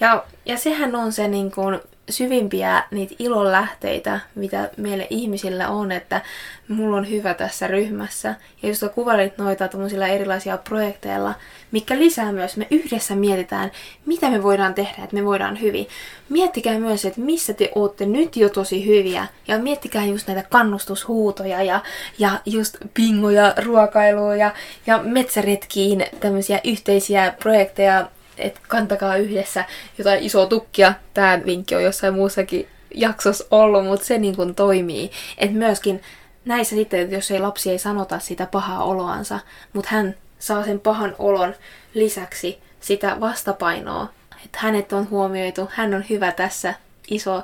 Ja, 0.00 0.24
ja 0.46 0.58
sehän 0.58 0.96
on 0.96 1.12
se 1.12 1.28
niin 1.28 1.50
kuin 1.50 1.80
syvimpiä 2.10 2.82
niitä 2.90 3.14
ilon 3.18 3.52
lähteitä, 3.52 4.20
mitä 4.34 4.70
meille 4.76 5.06
ihmisillä 5.10 5.68
on, 5.68 5.92
että 5.92 6.20
mulla 6.68 6.96
on 6.96 7.10
hyvä 7.10 7.34
tässä 7.34 7.66
ryhmässä. 7.66 8.34
Ja 8.62 8.68
jos 8.68 8.84
kuvailit 8.94 9.38
noita 9.38 9.68
erilaisia 10.08 10.58
projekteilla, 10.58 11.34
mikä 11.72 11.98
lisää 11.98 12.32
myös, 12.32 12.56
me 12.56 12.66
yhdessä 12.70 13.16
mietitään, 13.16 13.70
mitä 14.06 14.30
me 14.30 14.42
voidaan 14.42 14.74
tehdä, 14.74 15.04
että 15.04 15.16
me 15.16 15.24
voidaan 15.24 15.60
hyvin. 15.60 15.88
Miettikää 16.28 16.78
myös, 16.78 17.04
että 17.04 17.20
missä 17.20 17.52
te 17.52 17.70
olette 17.74 18.06
nyt 18.06 18.36
jo 18.36 18.48
tosi 18.48 18.86
hyviä. 18.86 19.26
Ja 19.48 19.58
miettikää 19.58 20.04
just 20.04 20.26
näitä 20.26 20.48
kannustushuutoja 20.50 21.62
ja, 21.62 21.80
ja 22.18 22.30
just 22.46 22.76
pingoja, 22.94 23.54
ruokailua 23.64 24.36
ja, 24.36 24.54
ja 24.86 24.98
metsäretkiin 24.98 26.06
tämmöisiä 26.20 26.60
yhteisiä 26.64 27.34
projekteja 27.38 28.08
että 28.38 28.60
kantakaa 28.68 29.16
yhdessä 29.16 29.64
jotain 29.98 30.22
isoa 30.22 30.46
tukkia. 30.46 30.94
Tämä 31.14 31.40
vinkki 31.46 31.74
on 31.74 31.84
jossain 31.84 32.14
muussakin 32.14 32.68
jaksossa 32.94 33.44
ollut, 33.50 33.84
mutta 33.84 34.06
se 34.06 34.18
niin 34.18 34.36
kuin 34.36 34.54
toimii. 34.54 35.10
Että 35.38 35.56
myöskin 35.56 36.02
näissä 36.44 36.76
sitten, 36.76 37.00
että 37.00 37.14
jos 37.14 37.30
ei 37.30 37.40
lapsi 37.40 37.70
ei 37.70 37.78
sanota 37.78 38.18
sitä 38.18 38.46
pahaa 38.46 38.84
oloansa, 38.84 39.40
mutta 39.72 39.90
hän 39.90 40.14
saa 40.38 40.64
sen 40.64 40.80
pahan 40.80 41.14
olon 41.18 41.54
lisäksi 41.94 42.58
sitä 42.80 43.16
vastapainoa, 43.20 44.08
että 44.44 44.58
hänet 44.60 44.92
on 44.92 45.10
huomioitu, 45.10 45.68
hän 45.72 45.94
on 45.94 46.04
hyvä 46.10 46.32
tässä 46.32 46.74
iso 47.10 47.42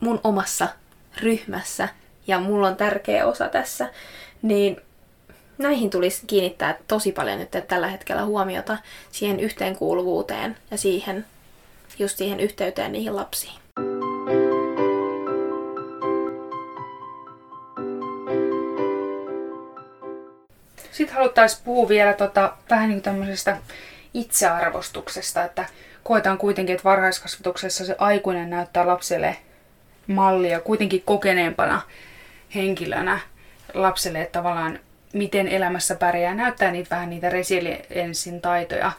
mun 0.00 0.20
omassa 0.24 0.68
ryhmässä 1.20 1.88
ja 2.26 2.40
mulla 2.40 2.68
on 2.68 2.76
tärkeä 2.76 3.26
osa 3.26 3.48
tässä, 3.48 3.90
niin 4.42 4.80
näihin 5.60 5.90
tulisi 5.90 6.26
kiinnittää 6.26 6.78
tosi 6.88 7.12
paljon 7.12 7.38
nyt 7.38 7.48
tällä 7.68 7.88
hetkellä 7.88 8.24
huomiota 8.24 8.78
siihen 9.12 9.40
yhteenkuuluvuuteen 9.40 10.56
ja 10.70 10.78
siihen, 10.78 11.26
just 11.98 12.18
siihen 12.18 12.40
yhteyteen 12.40 12.92
niihin 12.92 13.16
lapsiin. 13.16 13.60
Sitten 20.92 21.16
haluttaisiin 21.16 21.62
puhua 21.64 21.88
vielä 21.88 22.12
tota, 22.12 22.52
vähän 22.70 22.88
niin 22.88 23.02
tämmöisestä 23.02 23.56
itsearvostuksesta, 24.14 25.44
että 25.44 25.64
koetaan 26.04 26.38
kuitenkin, 26.38 26.74
että 26.74 26.84
varhaiskasvatuksessa 26.84 27.84
se 27.84 27.96
aikuinen 27.98 28.50
näyttää 28.50 28.86
lapselle 28.86 29.36
mallia 30.06 30.60
kuitenkin 30.60 31.02
kokeneempana 31.04 31.82
henkilönä 32.54 33.20
lapselle, 33.74 34.20
että 34.22 34.38
tavallaan 34.38 34.78
miten 35.12 35.48
elämässä 35.48 35.94
pärjää, 35.94 36.34
näyttää 36.34 36.70
niitä 36.70 36.90
vähän 36.90 37.10
niitä 37.10 37.28
resilienssin 37.28 38.40
taitoja 38.40 38.92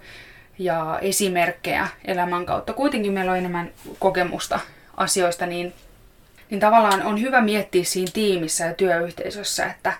ja 0.60 1.00
esimerkkejä 1.02 1.88
elämän 2.06 2.46
kautta. 2.46 2.74
Kuitenkin 2.74 3.14
meillä 3.14 3.32
on 3.32 3.38
enemmän 3.38 3.72
kokemusta 4.00 4.60
asioista, 4.98 5.46
niin, 5.46 5.74
niin 6.50 6.60
tavallaan 6.60 7.04
on 7.04 7.22
hyvä 7.22 7.42
miettiä 7.42 7.84
siinä 7.84 8.12
tiimissä 8.14 8.66
ja 8.66 8.74
työyhteisössä, 8.74 9.66
että, 9.66 9.94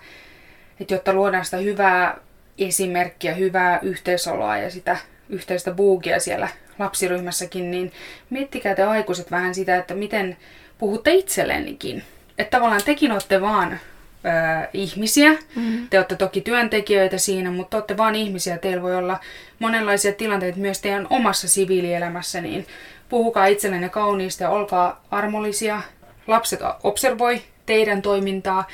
että 0.80 0.94
jotta 0.94 1.12
luodaan 1.12 1.44
sitä 1.44 1.56
hyvää 1.56 2.16
esimerkkiä, 2.58 3.34
hyvää 3.34 3.78
yhteisoloa 3.82 4.58
ja 4.58 4.70
sitä 4.70 4.96
yhteistä 5.28 5.70
buugia 5.70 6.20
siellä 6.20 6.48
lapsiryhmässäkin, 6.78 7.70
niin 7.70 7.92
miettikää 8.30 8.74
te 8.74 8.82
aikuiset 8.82 9.30
vähän 9.30 9.54
sitä, 9.54 9.76
että 9.76 9.94
miten 9.94 10.36
puhutte 10.78 11.12
itsellenikin. 11.12 12.02
Että 12.38 12.56
tavallaan 12.56 12.82
tekin 12.84 13.12
olette 13.12 13.40
vaan 13.40 13.80
ö, 14.24 14.68
ihmisiä. 14.72 15.30
Mm-hmm. 15.30 15.88
Te 15.90 15.98
olette 15.98 16.16
toki 16.16 16.40
työntekijöitä 16.40 17.18
siinä, 17.18 17.50
mutta 17.50 17.76
olette 17.76 17.96
vaan 17.96 18.14
ihmisiä. 18.14 18.58
Teillä 18.58 18.82
voi 18.82 18.96
olla 18.96 19.20
monenlaisia 19.58 20.12
tilanteita 20.12 20.58
myös 20.58 20.80
teidän 20.80 21.06
omassa 21.10 21.48
siviilielämässä, 21.48 22.40
niin 22.40 22.66
puhukaa 23.08 23.46
itsellenne 23.46 23.88
kauniista 23.88 24.42
ja 24.42 24.50
olkaa 24.50 25.04
armollisia. 25.10 25.82
Lapset 26.26 26.60
observoi 26.82 27.42
teidän 27.66 28.02
toimintaa 28.02 28.66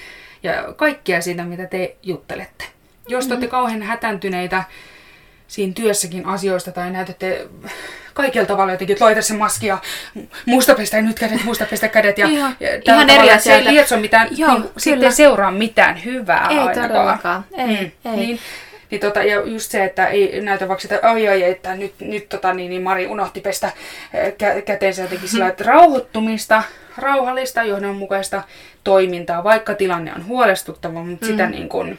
ja 0.42 0.72
kaikkea 0.76 1.20
siitä, 1.20 1.44
mitä 1.44 1.66
te 1.66 1.96
juttelette. 2.02 2.64
Jos 3.08 3.26
te 3.26 3.32
olette 3.32 3.46
mm-hmm. 3.46 3.50
kauhean 3.50 3.82
hätäntyneitä 3.82 4.64
siinä 5.48 5.72
työssäkin 5.72 6.26
asioista 6.26 6.72
tai 6.72 6.90
näytätte 6.90 7.48
kaikilla 8.22 8.46
tavalla 8.46 8.72
jotenkin, 8.72 8.94
että 8.94 9.04
laita 9.04 9.22
se 9.22 9.34
maski 9.34 9.66
ja 9.66 9.78
musta 10.46 10.74
pestä 10.74 11.02
nyt 11.02 11.18
kädet, 11.18 11.44
musta 11.44 11.66
pestä 11.70 11.88
kädet. 11.88 12.18
Ja, 12.18 12.26
ihan, 12.26 12.56
ja 12.60 12.68
ihan 12.84 13.10
eri 13.10 13.30
asia. 13.30 13.38
Se 13.38 13.54
ei 13.54 13.64
lietso 13.64 13.96
mitään, 13.96 14.28
Joo, 14.30 14.58
niin, 14.58 14.70
sitten 14.76 15.04
ei 15.04 15.12
seuraa 15.12 15.50
mitään 15.50 16.04
hyvää 16.04 16.46
Ei 16.50 16.58
ainakaan. 16.58 16.88
todellakaan, 16.88 17.44
ei, 17.56 17.66
mm. 17.66 18.10
ei. 18.10 18.16
Niin, 18.16 18.38
niin 18.90 19.00
tota, 19.00 19.22
ja 19.22 19.40
just 19.44 19.70
se, 19.70 19.84
että 19.84 20.06
ei 20.06 20.40
näytä 20.40 20.68
vaikka 20.68 20.82
sitä, 20.82 21.00
oi 21.10 21.28
oi, 21.28 21.44
että 21.44 21.74
nyt, 21.74 21.94
nyt 22.00 22.28
tota, 22.28 22.54
niin, 22.54 22.70
niin 22.70 22.82
Mari 22.82 23.06
unohti 23.06 23.40
pestä 23.40 23.72
eh, 24.14 24.32
kä- 24.32 24.62
käteensä 24.62 25.02
jotenkin 25.02 25.28
sillä, 25.28 25.48
että 25.48 25.64
rauhoittumista, 25.64 26.62
rauhallista, 26.96 27.62
johdonmukaista 27.62 28.42
toimintaa, 28.84 29.44
vaikka 29.44 29.74
tilanne 29.74 30.12
on 30.16 30.26
huolestuttava, 30.26 31.04
mutta 31.04 31.26
mm. 31.26 31.30
sitä 31.30 31.46
niin 31.46 31.68
kuin 31.68 31.98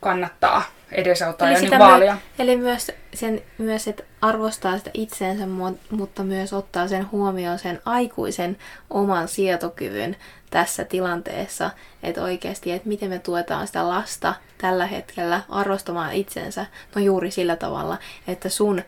kannattaa 0.00 0.62
edesauttaa 0.92 1.48
eli 1.48 1.54
ja 1.56 1.60
niin 1.60 1.78
vaalia. 1.78 2.14
My, 2.14 2.20
eli 2.38 2.56
myös, 2.56 2.92
sen, 3.14 3.42
myös, 3.58 3.88
että 3.88 4.02
arvostaa 4.20 4.78
sitä 4.78 4.90
itseensä, 4.94 5.44
mutta 5.90 6.22
myös 6.22 6.52
ottaa 6.52 6.88
sen 6.88 7.10
huomioon 7.10 7.58
sen 7.58 7.80
aikuisen 7.84 8.56
oman 8.90 9.28
sietokyvyn 9.28 10.16
tässä 10.50 10.84
tilanteessa, 10.84 11.70
että 12.02 12.22
oikeasti, 12.22 12.72
että 12.72 12.88
miten 12.88 13.08
me 13.08 13.18
tuetaan 13.18 13.66
sitä 13.66 13.88
lasta 13.88 14.34
tällä 14.58 14.86
hetkellä 14.86 15.40
arvostamaan 15.48 16.12
itsensä, 16.12 16.66
no 16.94 17.02
juuri 17.02 17.30
sillä 17.30 17.56
tavalla, 17.56 17.98
että 18.28 18.48
sun 18.48 18.82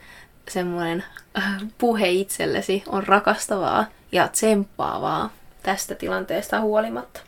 semmoinen 0.49 1.05
äh, 1.39 1.57
puhe 1.79 2.09
itsellesi 2.09 2.83
on 2.87 3.07
rakastavaa 3.07 3.87
ja 4.13 4.29
tsemppaavaa 4.29 5.31
tästä 5.63 5.95
tilanteesta 5.95 6.61
huolimatta. 6.61 7.21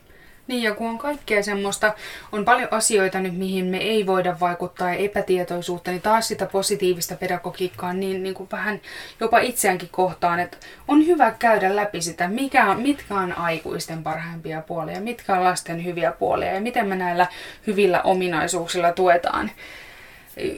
Niin, 0.46 0.62
ja 0.62 0.74
kun 0.74 0.90
on 0.90 0.98
kaikkea 0.98 1.42
semmoista, 1.42 1.94
on 2.32 2.44
paljon 2.44 2.68
asioita 2.70 3.20
nyt, 3.20 3.36
mihin 3.38 3.64
me 3.64 3.78
ei 3.78 4.06
voida 4.06 4.36
vaikuttaa 4.40 4.88
ja 4.88 4.94
epätietoisuutta, 4.94 5.90
niin 5.90 6.02
taas 6.02 6.28
sitä 6.28 6.46
positiivista 6.46 7.16
pedagogiikkaa 7.16 7.92
niin, 7.92 8.22
niin 8.22 8.34
kuin 8.34 8.48
vähän 8.52 8.80
jopa 9.20 9.38
itseäänkin 9.38 9.88
kohtaan, 9.92 10.40
että 10.40 10.56
on 10.88 11.06
hyvä 11.06 11.30
käydä 11.30 11.76
läpi 11.76 12.00
sitä, 12.00 12.28
mikä, 12.28 12.74
mitkä 12.74 13.14
on 13.14 13.32
aikuisten 13.38 14.02
parhaimpia 14.02 14.60
puolia, 14.60 15.00
mitkä 15.00 15.36
on 15.36 15.44
lasten 15.44 15.84
hyviä 15.84 16.12
puolia 16.12 16.54
ja 16.54 16.60
miten 16.60 16.88
me 16.88 16.96
näillä 16.96 17.26
hyvillä 17.66 18.02
ominaisuuksilla 18.02 18.92
tuetaan 18.92 19.50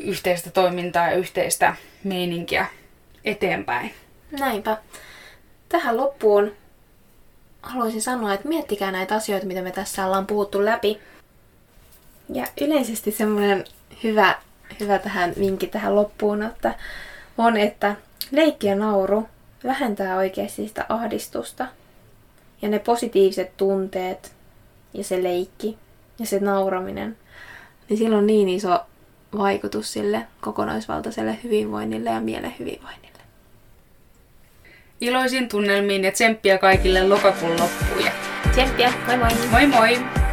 yhteistä 0.04 0.50
toimintaa 0.50 1.10
ja 1.10 1.16
yhteistä 1.16 1.76
meininkiä 2.04 2.66
eteenpäin. 3.24 3.94
Näinpä. 4.38 4.76
Tähän 5.68 5.96
loppuun 5.96 6.52
haluaisin 7.66 8.02
sanoa, 8.02 8.34
että 8.34 8.48
miettikää 8.48 8.92
näitä 8.92 9.14
asioita, 9.14 9.46
mitä 9.46 9.62
me 9.62 9.70
tässä 9.70 10.06
ollaan 10.06 10.26
puhuttu 10.26 10.64
läpi. 10.64 11.00
Ja 12.32 12.46
yleisesti 12.60 13.10
semmoinen 13.10 13.64
hyvä, 14.04 14.34
hyvä 14.80 14.98
tähän 14.98 15.32
vinkki 15.38 15.66
tähän 15.66 15.96
loppuun, 15.96 16.42
että 16.42 16.74
on, 17.38 17.56
että 17.56 17.96
leikki 18.30 18.66
ja 18.66 18.74
nauru 18.74 19.28
vähentää 19.64 20.16
oikeasti 20.16 20.68
sitä 20.68 20.86
ahdistusta. 20.88 21.66
Ja 22.62 22.68
ne 22.68 22.78
positiiviset 22.78 23.56
tunteet 23.56 24.32
ja 24.94 25.04
se 25.04 25.22
leikki 25.22 25.78
ja 26.18 26.26
se 26.26 26.38
nauraminen, 26.38 27.16
niin 27.88 27.98
sillä 27.98 28.18
on 28.18 28.26
niin 28.26 28.48
iso 28.48 28.80
vaikutus 29.36 29.92
sille 29.92 30.26
kokonaisvaltaiselle 30.40 31.38
hyvinvoinnille 31.44 32.10
ja 32.10 32.20
mielen 32.20 32.54
hyvinvoinnille. 32.58 33.15
Iloisin 35.00 35.48
tunnelmiin 35.48 36.04
ja 36.04 36.12
tsemppiä 36.12 36.58
kaikille 36.58 37.08
lokakuun 37.08 37.60
loppuun. 37.60 38.04
Tsemppiä, 38.52 38.92
moi 39.06 39.16
moi! 39.16 39.30
Moi 39.50 39.66
moi! 39.66 40.25